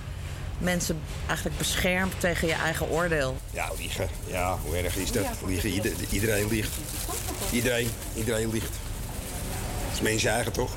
[0.58, 3.36] mensen eigenlijk beschermt tegen je eigen oordeel.
[3.50, 4.08] Ja, liegen.
[4.26, 5.26] Ja, hoe erg is dat?
[5.46, 5.68] Liegen.
[5.70, 6.70] Ieder- iedereen liegt.
[7.50, 8.72] Iedereen, iedereen liegt.
[9.84, 10.70] Dat is mensen eigen, toch?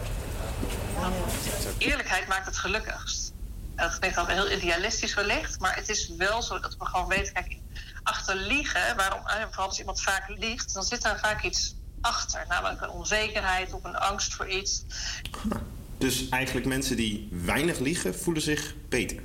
[1.77, 3.31] Eerlijkheid maakt het gelukkigst.
[3.76, 7.34] Dat klinkt altijd heel idealistisch wellicht, maar het is wel zo dat we gewoon weten,
[7.34, 7.57] kijk,
[8.10, 12.45] achter liegen, waarom, eh, vooral als iemand vaak liegt, dan zit daar vaak iets achter.
[12.48, 14.84] Namelijk een onzekerheid of een angst voor iets.
[15.98, 19.22] Dus eigenlijk mensen die weinig liegen, voelen zich beter.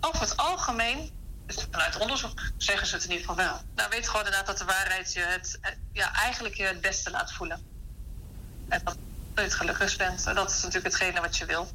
[0.00, 1.10] Over het algemeen,
[1.46, 3.60] dus vanuit onderzoek zeggen ze het in ieder geval wel.
[3.74, 7.10] Nou, weet gewoon inderdaad dat de waarheid je het, eh, ja, eigenlijk je het beste
[7.10, 7.62] laat voelen.
[8.68, 8.96] En dat
[9.34, 10.26] je het gelukkigst bent.
[10.26, 11.68] En dat is natuurlijk hetgene wat je wil.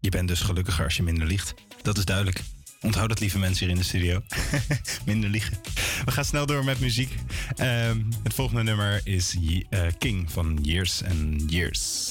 [0.00, 1.54] Je bent dus gelukkiger als je minder liegt.
[1.82, 2.42] Dat is duidelijk.
[2.82, 4.22] Onthoud dat, lieve mensen hier in de studio.
[5.06, 5.58] minder liegen.
[6.04, 7.14] We gaan snel door met muziek.
[7.56, 9.36] Ehm, het volgende nummer is
[9.68, 12.10] eh, King van Years and Years.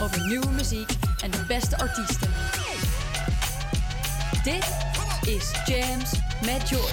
[0.00, 0.90] Over nieuwe muziek
[1.22, 2.30] en de beste artiesten.
[4.42, 4.68] Dit
[5.26, 6.10] is Jams
[6.44, 6.90] met Joy.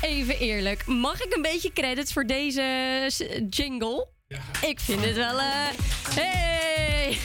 [0.00, 4.06] Even eerlijk, mag ik een beetje credits voor deze jingle?
[4.60, 5.38] Ik vind het wel.
[5.38, 5.46] eh
[6.14, 7.18] hey!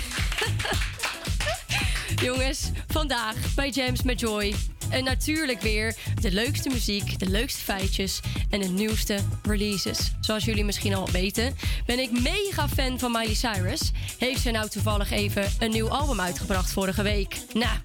[2.28, 4.56] Jongens, vandaag bij Jams met Joy.
[4.90, 8.20] En natuurlijk weer de leukste muziek, de leukste feitjes
[8.50, 10.12] en de nieuwste releases.
[10.20, 11.54] Zoals jullie misschien al weten,
[11.86, 13.92] ben ik mega fan van Miley Cyrus.
[14.18, 17.42] Heeft ze nou toevallig even een nieuw album uitgebracht vorige week?
[17.54, 17.78] Nou,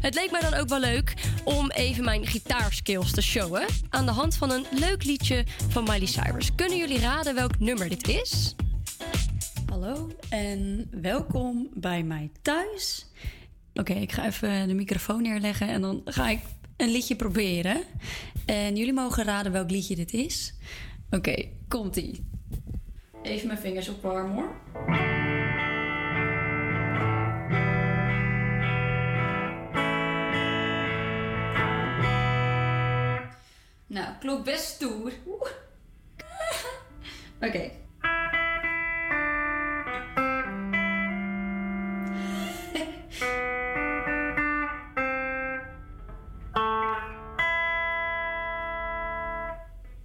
[0.00, 1.14] het leek mij dan ook wel leuk
[1.44, 3.66] om even mijn gitaarskills te showen.
[3.88, 6.54] Aan de hand van een leuk liedje van Miley Cyrus.
[6.54, 8.54] Kunnen jullie raden welk nummer dit is?
[9.66, 13.06] Hallo en welkom bij mij thuis.
[13.74, 16.40] Oké, ik ga even de microfoon neerleggen en dan ga ik
[16.80, 17.82] een liedje proberen.
[18.46, 20.54] En jullie mogen raden welk liedje dit is.
[21.10, 22.24] Oké, komt-ie.
[23.22, 23.88] Even mijn vingers
[24.32, 24.54] hoor.
[33.86, 35.12] Nou, klopt best stoer.
[37.46, 37.70] Oké.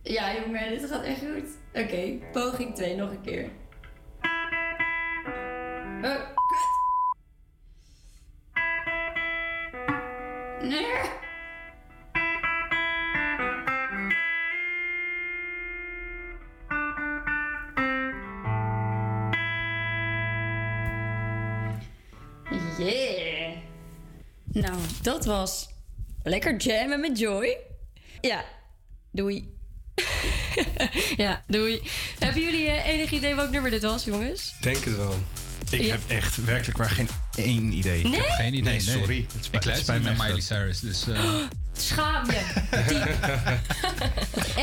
[0.08, 1.58] Ja, jongen, dit gaat echt goed.
[1.74, 3.50] Oké, poging 2 nog een keer.
[6.02, 6.34] Kut.
[10.62, 10.86] Nee.
[22.78, 23.58] Yeah.
[24.46, 25.70] Nou, dat was
[26.24, 27.58] lekker jammen met Joy.
[28.22, 28.44] Ja,
[29.12, 29.55] doei.
[31.26, 31.82] ja, doei.
[32.20, 34.54] Hebben jullie eh, enig idee welk nummer dit was, jongens?
[34.62, 35.16] Denk het wel.
[35.70, 35.92] Ik Ja.
[35.92, 38.04] heb echt werkelijk waar geen één idee.
[38.04, 38.12] Nee?
[38.14, 38.98] Ik heb Geen idee, Nee, nee.
[38.98, 39.26] sorry.
[39.34, 40.22] Het Ik spijt, luister naar echt.
[40.22, 41.08] Miley Cyrus, dus...
[41.08, 41.24] eh,
[41.78, 42.42] Schaam je.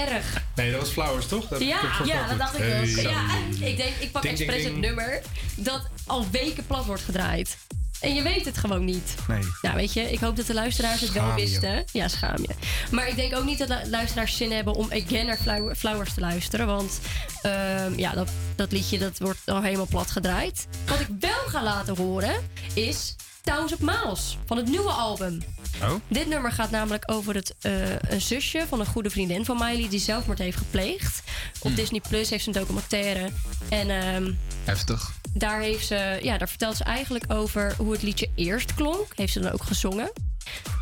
[0.08, 0.42] Erg.
[0.56, 1.48] Nee, dat was Flowers, toch?
[1.48, 2.68] Dat Ja, ik ja wel dat dacht ik ook.
[2.70, 3.02] Hey.
[3.02, 3.26] Ja,
[3.66, 5.20] ik denk, ik pak Ding, ding, expres het nummer
[5.56, 7.56] dat al weken plat wordt gedraaid.
[8.02, 9.14] En je weet het gewoon niet.
[9.28, 9.42] Nee.
[9.62, 11.34] Nou, weet je, ik hoop dat de luisteraars het wel je.
[11.34, 11.84] wisten.
[11.92, 12.54] Ja, schaam je.
[12.90, 16.14] Maar ik denk ook niet dat lu- luisteraars zin hebben om again naar Flower- Flowers
[16.14, 16.66] te luisteren.
[16.66, 16.98] Want
[17.42, 20.66] ehm, ja, dat, dat liedje dat wordt al helemaal plat gedraaid.
[20.86, 22.34] Wat ik wel ga laten horen
[22.74, 25.42] is Thousand Miles van het nieuwe album.
[25.82, 25.94] Oh?
[26.08, 29.88] Dit nummer gaat namelijk over het, eh, een zusje van een goede vriendin van Miley
[29.88, 31.22] die zelfmoord heeft gepleegd.
[31.60, 33.28] Op Disney Plus heeft ze een documentaire.
[33.68, 34.32] En ehm,
[34.64, 35.12] Heftig.
[35.34, 39.06] daar, heeft ze, ja, daar vertelt ze eigenlijk over hoe het liedje eerst klonk.
[39.14, 40.12] Heeft ze dan ook gezongen.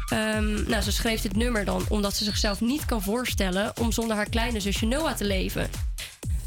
[0.09, 4.17] Ehm, nou, ze schreef dit nummer dan omdat ze zichzelf niet kan voorstellen om zonder
[4.17, 5.71] haar kleine zusje Noah te leven.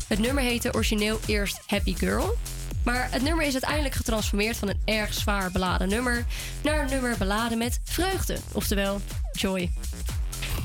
[0.07, 2.38] Het nummer heette origineel eerst Happy Girl.
[2.84, 6.26] Maar het nummer is uiteindelijk getransformeerd van een erg zwaar beladen nummer
[6.64, 9.01] naar een nummer beladen met vreugde, oftewel
[9.31, 9.72] joy.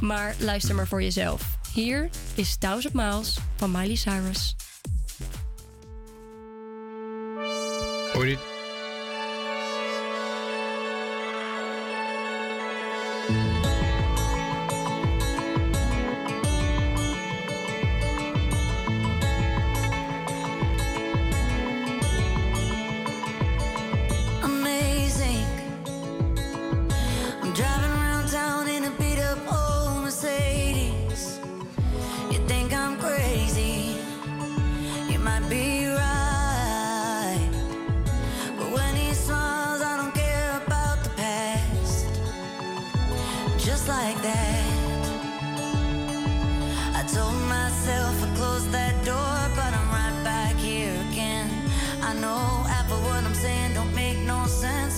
[0.01, 1.43] Maar luister maar voor jezelf.
[1.73, 4.57] Hier is Thousand Miles van Miley Cyrus.
[8.13, 8.58] Hoor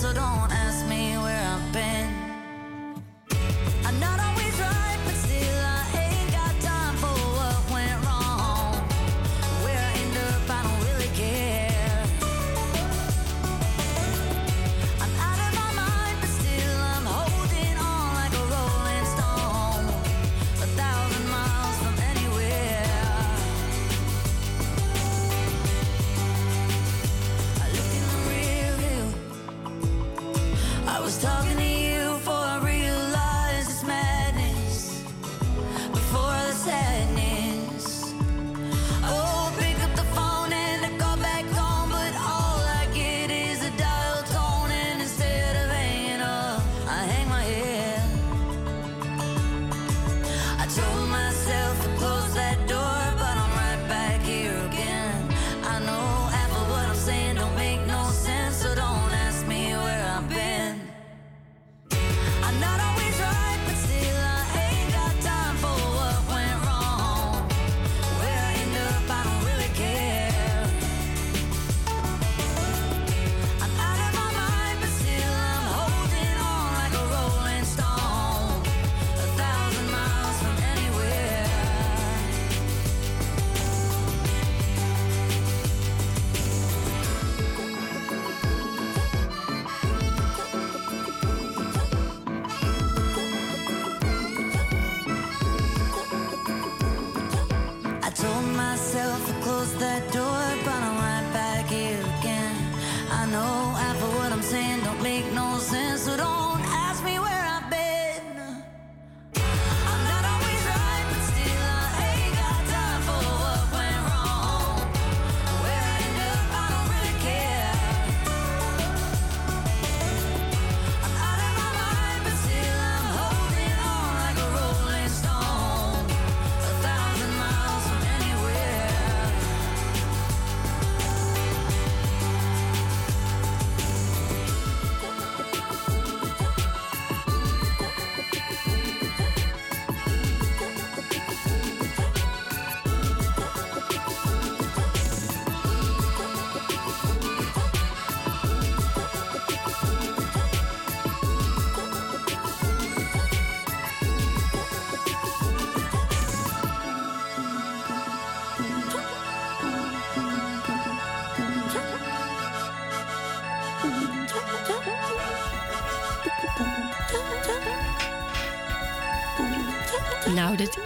[0.01, 0.60] so don't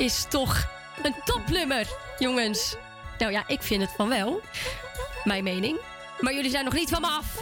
[0.05, 0.67] is toch
[1.03, 1.87] een topnummer,
[2.17, 2.75] jongens.
[3.17, 4.41] Nou ja, ik vind het van wel.
[5.23, 5.77] Mijn mening.
[6.19, 7.37] Maar jullie zijn nog niet van me af.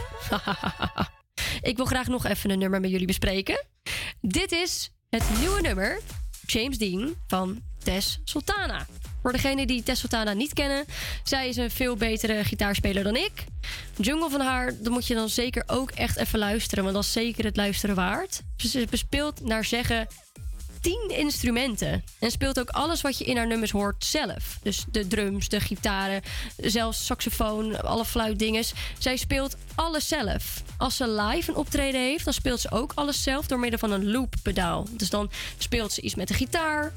[1.70, 3.64] ik wil graag nog even een nummer met jullie bespreken.
[4.20, 6.00] Dit is het nieuwe nummer,
[6.46, 8.86] James Dean, van Tess Sultana.
[9.22, 10.84] Voor degenen die Tess Sultana niet kennen,
[11.24, 13.44] zij is een veel betere gitaarspeler dan ik.
[13.96, 17.12] Jungle van haar, dan moet je dan zeker ook echt even luisteren, want dat is
[17.12, 18.42] zeker het luisteren waard.
[18.56, 20.06] Ze bespeelt naar zeggen
[20.84, 22.04] tien instrumenten.
[22.18, 24.58] En speelt ook alles wat je in haar nummers hoort zelf.
[24.62, 26.22] Dus de drums, de gitaren,
[26.56, 28.72] zelfs saxofoon, alle fluitdinges.
[28.98, 30.62] Zij speelt alles zelf.
[30.76, 33.90] Als ze live een optreden heeft, dan speelt ze ook alles zelf door middel van
[33.90, 34.86] een looppedaal.
[34.90, 36.92] Dus dan speelt ze iets met de gitaar.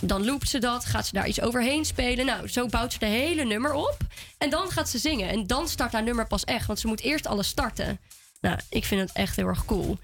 [0.00, 2.26] Dan loopt ze dat, gaat ze daar iets overheen spelen.
[2.26, 3.96] Nou, zo bouwt ze de hele nummer op.
[4.38, 5.28] En dan gaat ze zingen.
[5.28, 7.98] En dan start haar nummer pas echt, want ze moet eerst alles starten.
[8.40, 9.98] Nou, ik vind het echt heel erg cool.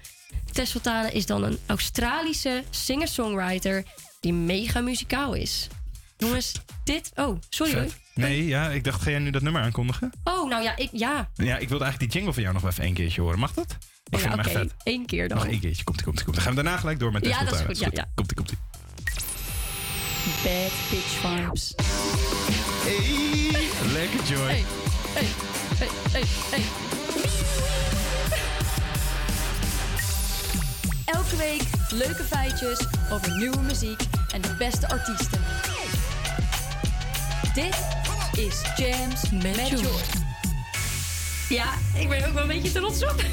[0.51, 3.83] Tess Sultana is dan een Australische singer-songwriter
[4.19, 5.67] die mega muzikaal is.
[6.17, 6.51] Jongens,
[6.83, 7.11] dit...
[7.15, 7.87] Oh, sorry hoor.
[8.13, 10.11] Nee, ja, ik dacht, ga jij nu dat nummer aankondigen?
[10.23, 10.89] Oh, nou ja, ik...
[10.91, 11.29] Ja.
[11.35, 13.39] Ja, ik wilde eigenlijk die jingle van jou nog even één keertje horen.
[13.39, 13.71] Mag dat?
[13.71, 14.57] Ik vind ja, hem echt oké.
[14.57, 14.73] vet.
[14.83, 15.37] Eén keer dan.
[15.37, 15.83] Nog één keertje.
[15.83, 16.43] Komt-ie, komt-ie, komt-ie.
[16.43, 18.07] Dan gaan we daarna gelijk door met Ja, Tess dat is goed, ja, ja.
[18.15, 18.57] Komt-ie, komt-ie.
[20.43, 21.73] Bad bitch vibes.
[22.83, 24.47] Hey, lekker Joy.
[24.47, 24.63] Hey,
[25.13, 25.27] hey,
[25.77, 27.42] hey, hey, hey.
[31.13, 32.79] Elke week leuke feitjes
[33.11, 34.01] over nieuwe muziek
[34.33, 35.41] en de beste artiesten.
[37.53, 37.75] Dit
[38.45, 39.83] is Jams met, Met.
[41.49, 43.23] Ja, ik ben ook wel een beetje trots op.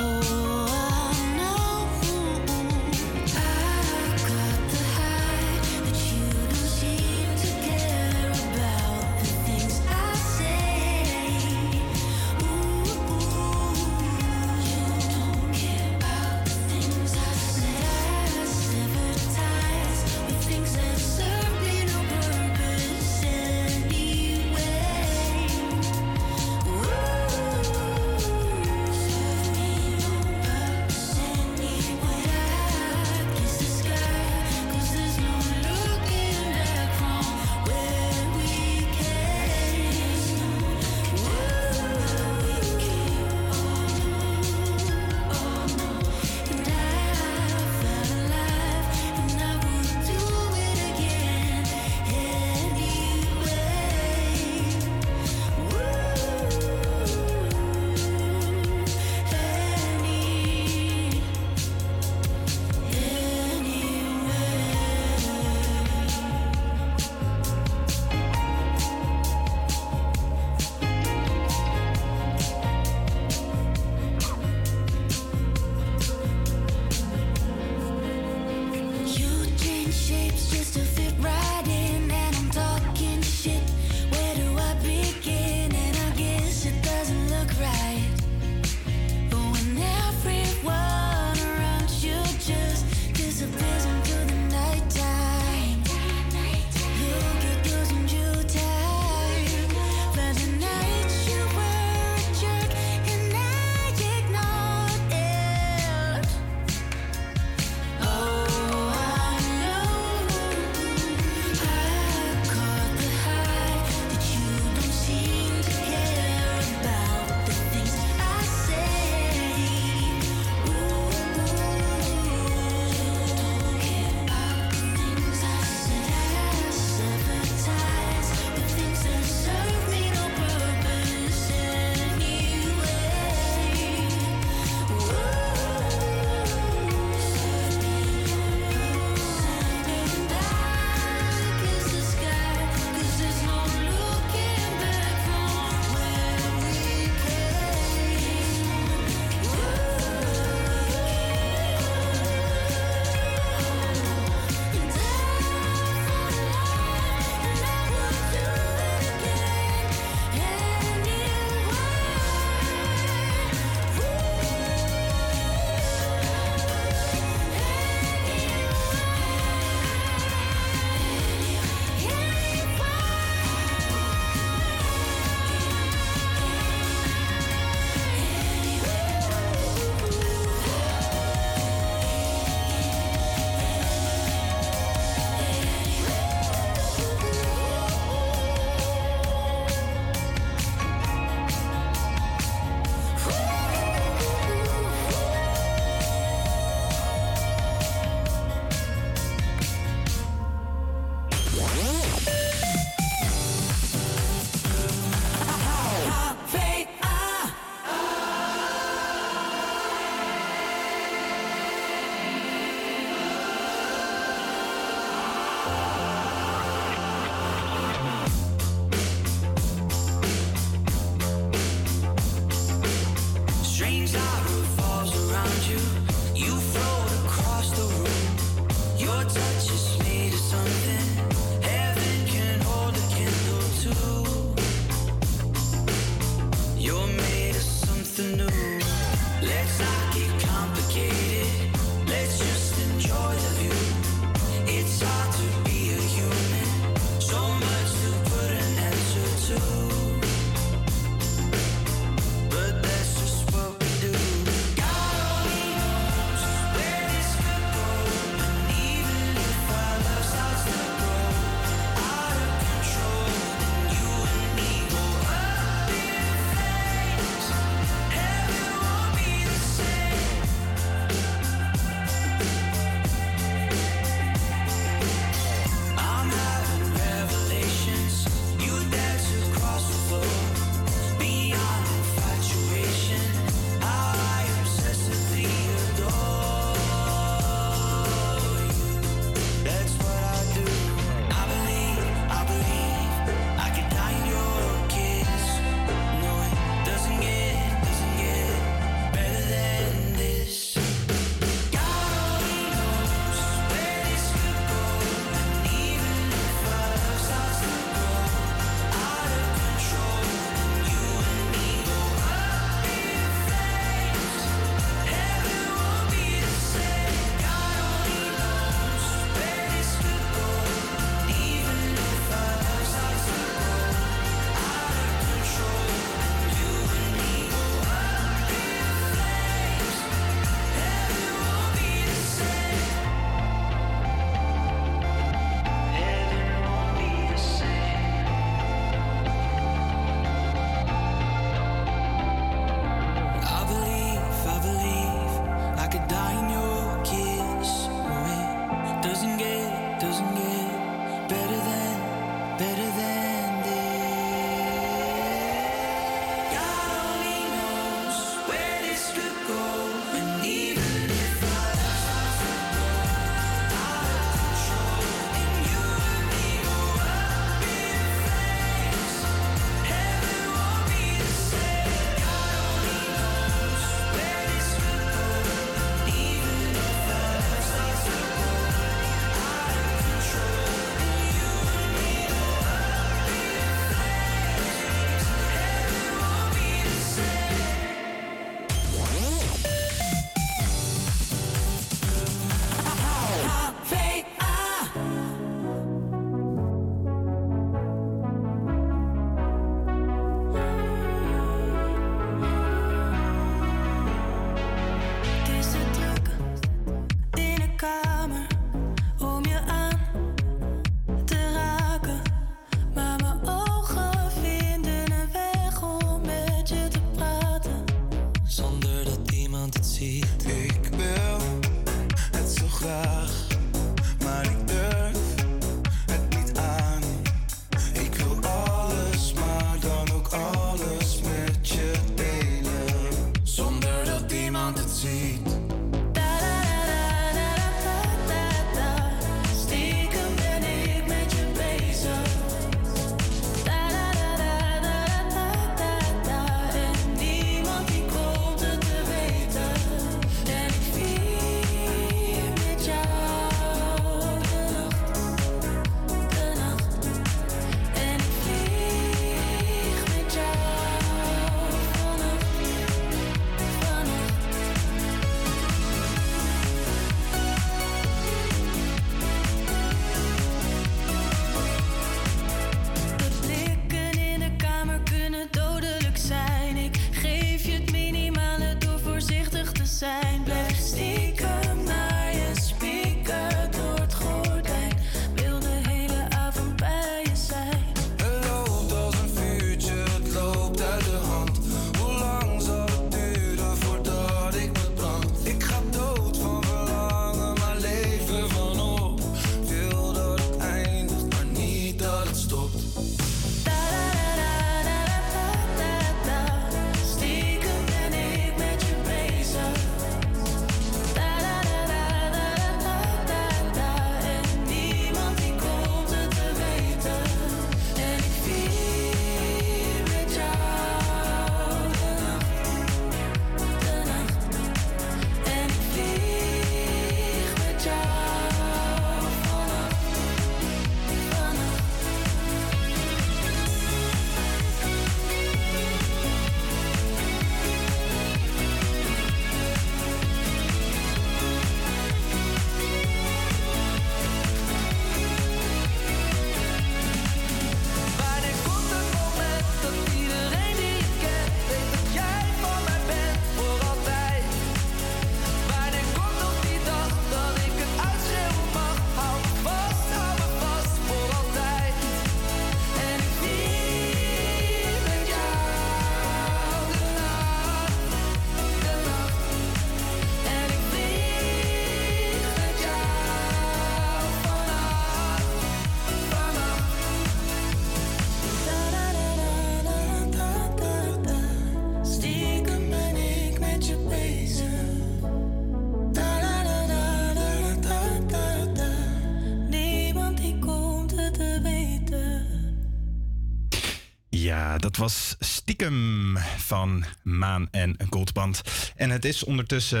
[594.96, 598.62] was Stiekem van Maan en Goldband.
[598.96, 600.00] En het is ondertussen,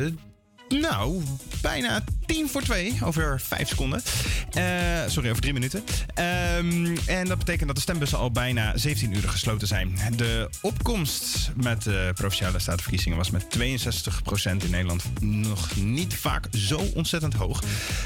[0.00, 1.22] eh, nou,
[1.60, 4.02] bijna tien voor twee, over vijf seconden.
[4.50, 4.62] Eh,
[5.06, 5.84] sorry, over drie minuten.
[6.14, 9.98] Ehm, en dat betekent dat de stembussen al bijna 17 uur gesloten zijn.
[10.16, 16.76] De opkomst met de Provinciale Statenverkiezingen was met 62% in Nederland nog niet vaak zo
[16.94, 17.62] ontzettend hoog.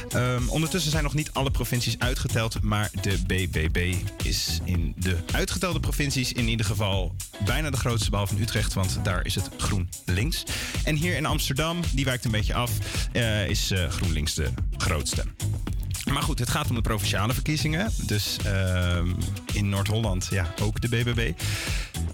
[0.09, 3.95] Ehm, ondertussen zijn nog niet alle provincies uitgeteld, maar de BBB
[4.25, 7.15] is in de uitgetelde provincies in ieder geval
[7.45, 10.43] bijna de grootste, behalve in Utrecht, want daar is het GroenLinks.
[10.85, 12.71] En hier in Amsterdam, die wijkt een beetje af,
[13.13, 15.25] eh, is eh, GroenLinks de grootste.
[16.13, 17.91] Maar goed, het gaat om de provinciale verkiezingen.
[18.07, 19.09] Dus ehm,
[19.53, 21.33] in Noord-Holland, ja, ook de BBB.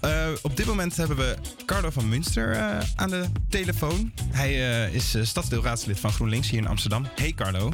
[0.05, 4.11] Eh, op dit moment hebben we Carlo van Münster eh, aan de telefoon.
[4.31, 7.07] Hij eh, is stadsdeelraadslid van GroenLinks hier in Amsterdam.
[7.15, 7.71] Hey Carlo.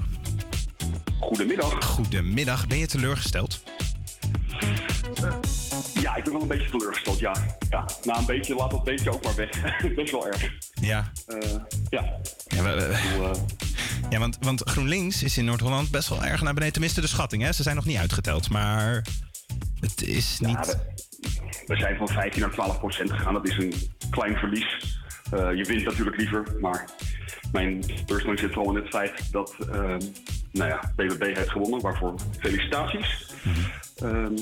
[1.19, 1.85] Goedemiddag.
[1.85, 2.67] Goedemiddag.
[2.67, 3.63] Ben je teleurgesteld?
[5.93, 7.33] Ja, ik ben wel een beetje teleurgesteld, ja.
[7.69, 7.85] ja.
[8.03, 9.49] Na een beetje, laat dat beetje ook maar weg.
[9.95, 10.51] Best wel erg.
[10.81, 11.11] Ja.
[11.89, 12.19] Ja.
[12.47, 12.75] Ja,
[14.09, 16.73] ja want, want GroenLinks is in Noord-Holland best wel erg naar beneden.
[16.73, 17.51] Tenminste, de schatting, hè?
[17.51, 19.05] Ze zijn nog niet uitgeteld, maar
[19.79, 20.77] het is niet...
[21.65, 23.33] We zijn van 15 naar 12 procent gegaan.
[23.33, 23.73] Dat is een
[24.09, 24.99] klein verlies.
[25.31, 26.85] Eh, je wint natuurlijk liever, maar
[27.51, 29.95] mijn teleurstelling zit vooral in het feit dat eh,
[30.51, 31.81] nou ja, heeft gewonnen.
[31.81, 33.33] Waarvoor felicitaties.
[33.95, 34.33] Ehm,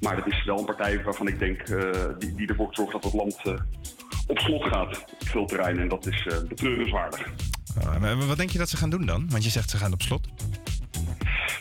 [0.00, 3.04] maar dat is wel een partij waarvan ik denk eh, die, die ervoor zorgt dat
[3.04, 3.54] het land eh,
[4.26, 5.82] op slot gaat op veel terreinen.
[5.82, 7.28] En dat is betreurenswaardig.
[7.78, 9.30] Uh, maar wat denk je dat ze gaan doen dan?
[9.30, 10.28] Want je zegt ze gaan op slot.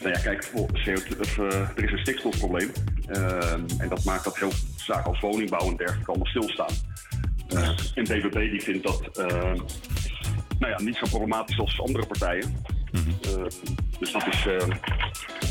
[0.02, 2.72] Nou ja, kijk, voor CO2 of, eh, er is een stikstofprobleem.
[3.07, 6.73] Ehm, en dat maakt dat heel zaken als woningbouw en dergelijke allemaal stilstaan.
[7.48, 9.53] Eh, en BBB die vindt dat eh,
[10.60, 12.64] nou ja, niet zo problematisch als andere partijen.
[12.91, 13.43] Eh,
[13.99, 14.68] dus dat is eh,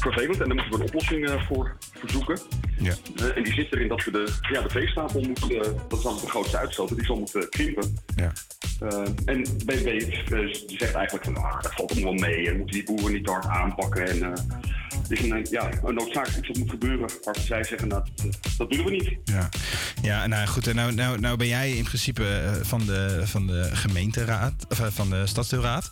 [0.01, 2.39] vervelend en daar moeten we een oplossing eh, voor verzoeken.
[2.79, 2.95] Ja.
[3.35, 6.15] En die zit erin dat we de, ja, de veestapel moet, eh, dat is dan
[6.15, 7.97] de grootste uitstoot, die zal moeten krimpen.
[8.17, 8.33] Ja.
[8.81, 10.03] Eh, en BB
[10.67, 12.49] zegt eigenlijk van, ah, dat valt allemaal wel mee.
[12.49, 14.09] En moeten die boeren niet hard aanpakken.
[14.09, 17.09] En het is een, ja, een noodzakelijk iets dat moet gebeuren.
[17.25, 19.17] Waarvan zij zeggen, nou, dat, dat willen we niet.
[19.25, 19.49] Ja,
[20.03, 20.67] ja nou goed.
[20.67, 25.11] En nou, nou, nou ben jij in principe van de, van de gemeenteraad, of van
[25.11, 25.91] de stadsdeelraad.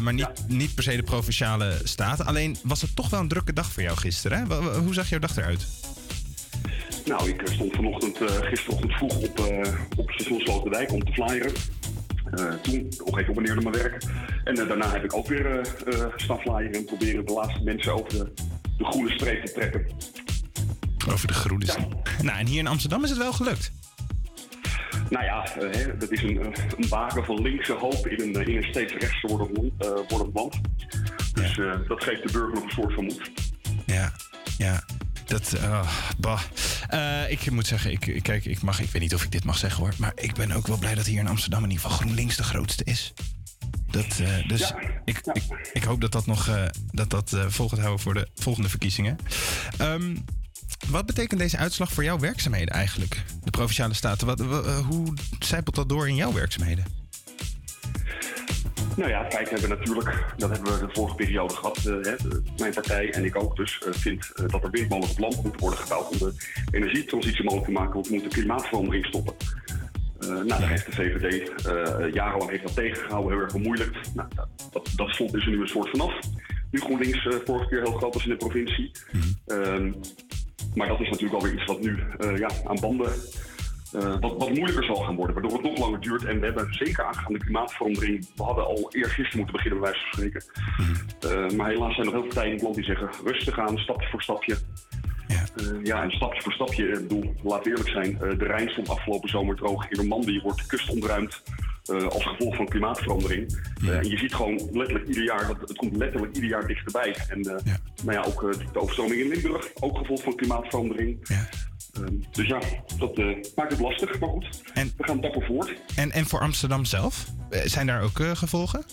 [0.00, 2.26] maar niet, niet per se de provinciale staten.
[2.26, 4.38] Alleen was het toch wel een drukke dag voor jou gisteren.
[4.38, 4.54] Hè?
[4.78, 5.66] Hoe zag jouw dag eruit?
[7.04, 11.12] Nou, ik eh, stond vanochtend, eh gisterochtend vroeg op, eh op station Sloterdijk om te
[11.12, 11.52] flyeren.
[12.62, 14.04] Toen nog even op en neer naar mijn werk.
[14.44, 15.60] En daarna heb ik ook weer
[16.16, 18.32] staan flyeren en proberen de laatste mensen over de,
[18.78, 19.86] de groene streep te trekken.
[21.12, 21.64] Over de groene
[22.22, 23.72] Nou, en hier in Amsterdam is het wel gelukt.
[25.10, 28.46] Nou ja, eh, hè, dat is een, eh, een baken van linkse hoop in een,
[28.46, 30.60] in een steeds rechtser wordend, eh, wordend land.
[31.32, 33.30] Dus dat geeft de burger nog een soort van moed.
[33.86, 34.12] Ja,
[34.58, 34.84] ja.
[35.24, 35.88] Dat, ah,
[36.18, 36.40] bah.
[37.28, 39.82] Ik moet zeggen, ik, kijk, ik, mag, ik weet niet of ik dit mag zeggen
[39.82, 39.92] hoor.
[39.98, 42.42] Maar ik ben ook wel blij dat hier in Amsterdam in ieder geval GroenLinks de
[42.42, 43.12] grootste is.
[43.90, 44.72] Dat, dus
[45.04, 45.42] ik, ik,
[45.72, 49.18] ik hoop dat dat nog dat dat, vol gaat houden voor de volgende verkiezingen.
[49.78, 50.16] Ehm,
[50.90, 53.22] wat betekent deze uitslag voor jouw werkzaamheden eigenlijk?
[53.44, 56.84] De provinciale staten, wat, wa- eh, hoe zijpelt dat door in jouw werkzaamheden?
[58.96, 61.76] Nou ja, kijk, we hebben natuurlijk, dat hebben we de vorige periode gehad.
[61.76, 65.10] eh, hè, de- mijn partij en ik ook dus, uh, vindt eh, dat er windmolens
[65.10, 66.34] op land moeten worden gebouwd om de
[66.70, 67.92] energietransitie mogelijk te maken.
[67.94, 69.34] Want we moeten klimaatverandering stoppen.
[70.20, 74.14] Eh, nou, daar heeft de VVD eh, jarenlang heeft dat tegengehouden, heel erg bemoeilijkt.
[74.14, 74.28] Nou,
[74.72, 76.12] dat, dat, is er nu een soort vanaf.
[76.70, 78.90] Nu GroenLinks eh, vorige keer heel groot was in de provincie.
[79.46, 79.92] Ehm,
[80.74, 83.12] maar dat is natuurlijk alweer iets wat nu eh, ja, aan banden
[83.92, 86.24] eh, wat, wat moeilijker zal gaan worden, waardoor het nog langer duurt.
[86.24, 90.12] En we hebben zeker aangaande klimaatverandering, we hadden al eergisteren moeten beginnen bij wijze van
[90.12, 90.44] spreken.
[91.20, 93.78] Eh, maar helaas zijn er heel veel partijen in het land die zeggen rustig aan,
[93.78, 94.56] stapje voor stapje.
[95.28, 95.44] Ja,
[95.82, 98.88] ja en stapje voor stapje, ik bedoel, laten we eerlijk zijn, eh, de Rijn stond
[98.88, 99.88] afgelopen zomer droog.
[99.88, 101.42] In Normandië wordt de kust ontruimd
[101.84, 103.58] eh, als gevolg van klimaatverandering.
[103.82, 107.16] Eh, en je ziet gewoon letterlijk ieder jaar, dat, het komt letterlijk ieder jaar dichterbij.
[107.28, 107.74] En eh,
[108.04, 111.18] nou ja, ook eh, de overstroming in Limburg, ook gevolg van klimaatverandering.
[111.92, 112.60] Ehm, dus ja,
[112.98, 114.62] dat eh, maakt het lastig, maar goed.
[114.74, 115.72] we gaan dapper voort.
[115.96, 117.26] En, en voor Amsterdam zelf?
[117.50, 118.84] Eh, Zijn daar ook eh, gevolgen?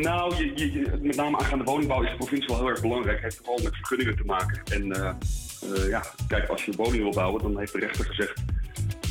[0.00, 3.14] Nou, je, met name aangaande woningbouw is de provincie wel heel erg belangrijk.
[3.14, 4.62] Het heeft vooral met vergunningen te maken.
[4.64, 5.08] En eh,
[5.62, 8.42] eh, ja, kijk, als je woningen wil bouwen, dan heeft de rechter gezegd...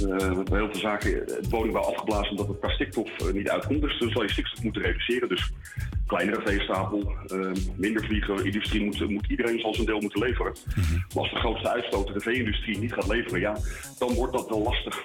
[0.02, 3.82] eh, bij heel veel zaken het woningbouw afgeblazen omdat het qua stikstof niet uitkomt.
[3.82, 5.30] Dus dan zal je stikstof moeten reduceren.
[5.30, 5.52] Dus
[6.08, 10.53] kleinere veestapel, eh, minder vliegen, industrie moet, moet iedereen zal zijn deel moeten leveren.
[10.76, 13.58] Maar als de grootste uitstoter, de vee-industrie, niet gaat leveren, ja,
[13.99, 15.03] dan wordt dat wel lastig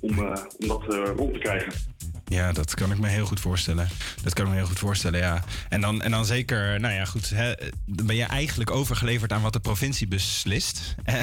[0.00, 0.18] om,
[0.58, 0.84] om dat
[1.16, 1.95] rond te krijgen.
[2.28, 3.88] Ja, dat kan ik me heel goed voorstellen.
[4.22, 5.44] Dat kan ik me heel goed voorstellen, ja.
[5.68, 7.30] En dan, en dan zeker, nou ja, goed.
[7.30, 7.54] Hè,
[7.84, 10.94] dan ben je eigenlijk overgeleverd aan wat de provincie beslist.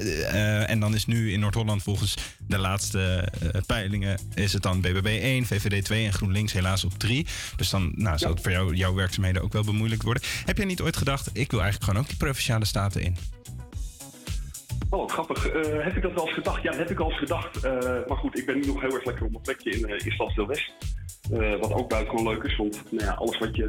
[0.00, 2.14] Eh, en dan is nu in Noord-Holland volgens
[2.46, 4.18] de laatste eh, peilingen...
[4.34, 7.26] is het dan BBB 1, VVD 2 en GroenLinks helaas op 3.
[7.56, 10.22] Dus dan nou, zal het voor jou, jouw werkzaamheden ook wel bemoeilijkt worden.
[10.44, 13.16] Heb jij niet ooit gedacht, ik wil eigenlijk gewoon ook die provinciale staten in?
[14.90, 15.48] Oh, grappig.
[15.48, 16.62] Eh, heb ik dat wel eens gedacht?
[16.62, 17.64] Ja, dat heb ik al eens gedacht.
[17.64, 19.98] Eh, maar goed, ik ben nu nog heel erg lekker op mijn plekje in, uh,
[20.04, 20.72] in Stadsdeel West.
[21.60, 23.64] Wat ook buitengewoon leuk is, want nou ja, alles wat je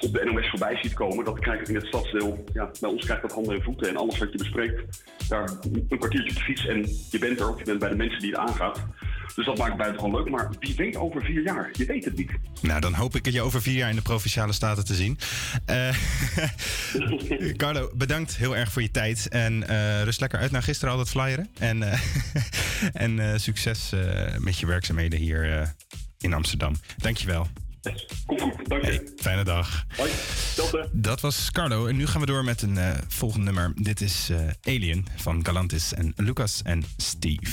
[0.00, 2.44] op de NOS voorbij ziet komen, dat krijg ik in het stadsdeel.
[2.52, 3.88] Ja, bij ons krijgt dat handen en voeten.
[3.88, 7.48] En alles wat je bespreekt, daar een kwartiertje op de fiets en je bent er
[7.48, 7.58] ook.
[7.58, 8.86] Je bent bij de mensen die het aangaat.
[9.36, 10.30] Dus dat maakt het buitengewoon leuk.
[10.30, 11.70] Maar wie weet over vier jaar?
[11.72, 12.30] Je weet het niet.
[12.60, 15.18] Nou, dan hoop ik je over vier jaar in de provinciale staten te zien.
[15.64, 15.96] Eh,
[17.56, 19.28] Carlo, bedankt heel erg voor je tijd.
[19.28, 21.48] En eh, rust lekker uit naar gisteren al dat flyeren.
[21.58, 22.00] En, eh,
[23.04, 23.92] en succes
[24.38, 25.74] met je werkzaamheden hier
[26.18, 26.74] in Amsterdam.
[26.96, 27.46] Dankjewel.
[28.26, 28.90] Komt goed, dank je.
[28.90, 29.84] Hey, fijne dag.
[29.96, 30.10] Hoi.
[30.92, 31.86] Dat was Carlo.
[31.86, 33.72] En nu gaan we door met een volgend nummer.
[33.74, 34.30] Dit is
[34.62, 37.52] Alien van Galantis en Lucas en Steve.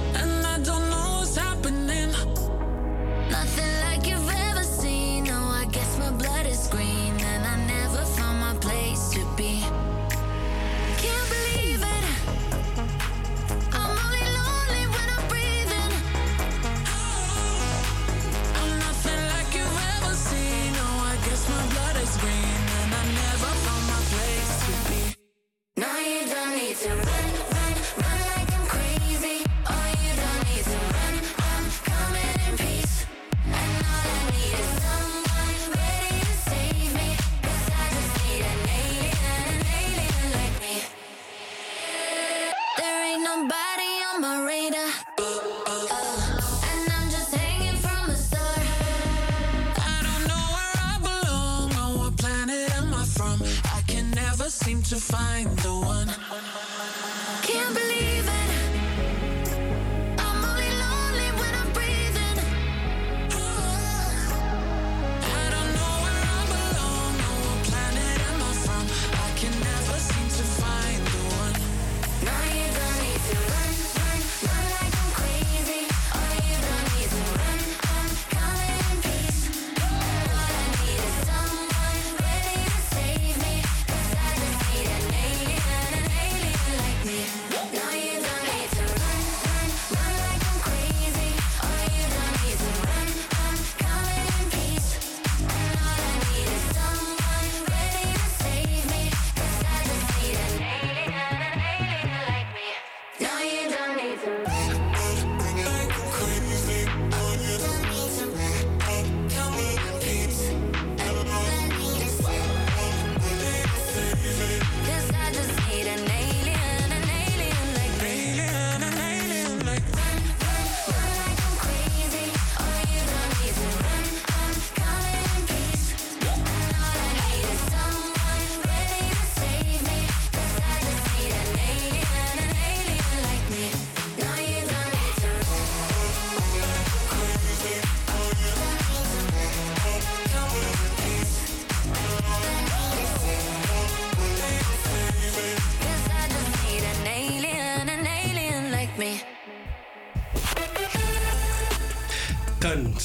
[55.01, 55.60] find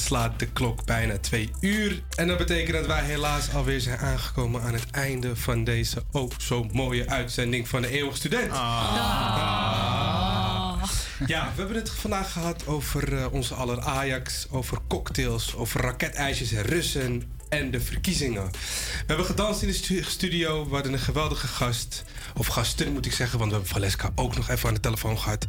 [0.07, 2.01] slaat de klok bijna twee uur.
[2.15, 6.31] En dat betekent dat wij helaas alweer zijn aangekomen aan het einde van deze ook
[6.37, 8.51] zo mooie uitzending van de Eeuwig Student.
[8.51, 9.67] Ah.
[11.25, 16.51] Ja, we hebben het vandaag gehad over eh, onze aller Ajax, over cocktails, over raketijsjes
[16.51, 18.45] en Russen en de verkiezingen.
[18.51, 20.67] We hebben gedanst in de stu- studio.
[20.67, 22.03] We hadden een geweldige gast.
[22.37, 25.19] Of gasten moet ik zeggen, want we hebben Valeska ook nog even aan de telefoon
[25.19, 25.45] gehad.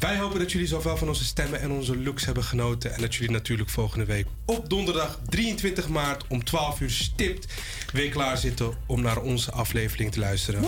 [0.00, 2.94] Wij hopen dat jullie zowel van onze stemmen en onze looks hebben genoten.
[2.94, 7.52] En dat jullie natuurlijk volgende week op donderdag 23 maart om 12 uur stipt
[7.92, 10.64] weer klaar zitten om naar onze aflevering te luisteren.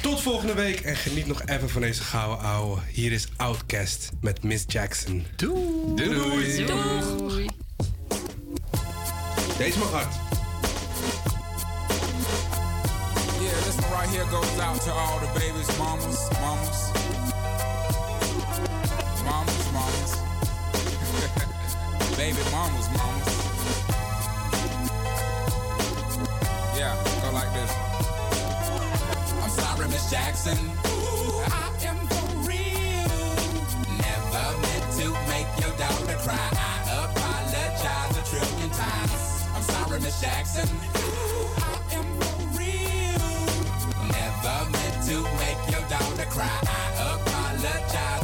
[0.00, 2.80] Tot volgende week en geniet nog even van deze gouden ouwe.
[2.92, 5.26] Hier is Outcast met Miss Jackson.
[5.36, 5.94] Doei.
[5.96, 6.64] Doei.
[6.66, 7.46] Doei.
[9.58, 10.14] Deze mag hard.
[13.40, 16.90] Yeah, this one right here goes out to all the babies, mamas, mamas.
[19.24, 20.12] Mamas, mamas.
[22.16, 23.34] Baby mamas, mamas.
[26.76, 27.72] Yeah, go like this.
[29.40, 30.58] I'm sorry, Miss Jackson.
[30.58, 33.08] Ooh, I am for real.
[34.02, 36.73] Never meant to make your daughter cry.
[40.04, 40.68] Miss Jackson.
[40.68, 43.24] Ooh, I am for real.
[44.12, 46.60] Never meant to make your daughter cry.
[46.68, 48.23] I apologize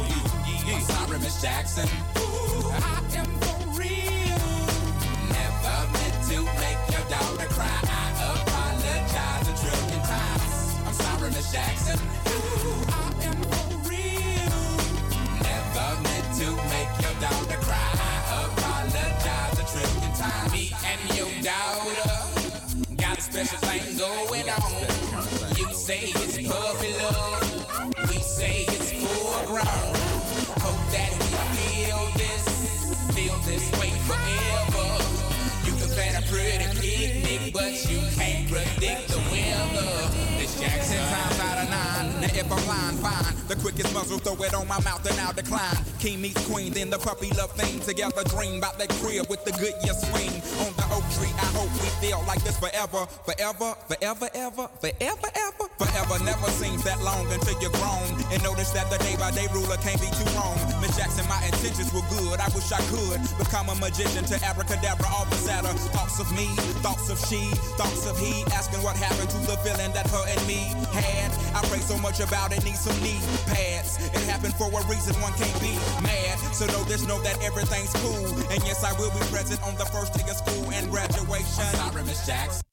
[0.00, 0.20] you.
[0.66, 1.88] Yeah, I'm sorry, Miss Jackson.
[2.18, 4.42] Ooh, I am for real.
[5.28, 7.78] Never meant to make your daughter cry.
[7.82, 8.00] I
[8.40, 10.54] apologize a trillion times.
[10.86, 11.98] I'm sorry, Miss Jackson.
[12.28, 14.58] Ooh, I am for real.
[15.48, 17.90] Never meant to make your daughter cry.
[18.00, 20.52] I apologize a trillion times.
[20.52, 22.14] Me and your daughter
[22.96, 25.56] got a special thing going on.
[25.56, 26.38] You say it's
[37.52, 39.11] but you can't predict
[42.20, 43.34] Now if I'm lying, fine.
[43.48, 45.76] The quickest muzzle, throw it on my mouth and I'll decline.
[45.98, 47.80] King meets queen, then the puppy love thing.
[47.80, 50.32] Together dream about that crib with the good year swing.
[50.64, 53.06] On the oak tree, I hope we feel like this forever.
[53.26, 55.66] Forever, forever, ever, forever, ever.
[55.78, 58.06] Forever never seems that long until you're grown.
[58.32, 60.56] And notice that the day by day ruler can't be too wrong.
[60.80, 62.38] Miss Jackson, my intentions were good.
[62.40, 65.74] I wish I could become a magician to abracadabra, all the sadder.
[65.92, 66.46] Thoughts of me,
[66.80, 67.42] thoughts of she,
[67.76, 68.42] thoughts of he.
[68.54, 71.30] Asking what happened to the feeling that her and me had.
[71.52, 73.98] I pray so much about it, need some knee pads.
[74.12, 76.38] It happened for a reason, one can't be mad.
[76.54, 78.26] So know this, know that everything's cool.
[78.52, 81.64] And yes, I will be present on the first day of school and graduation.
[81.80, 82.60] I'm sorry, Miss Jackson.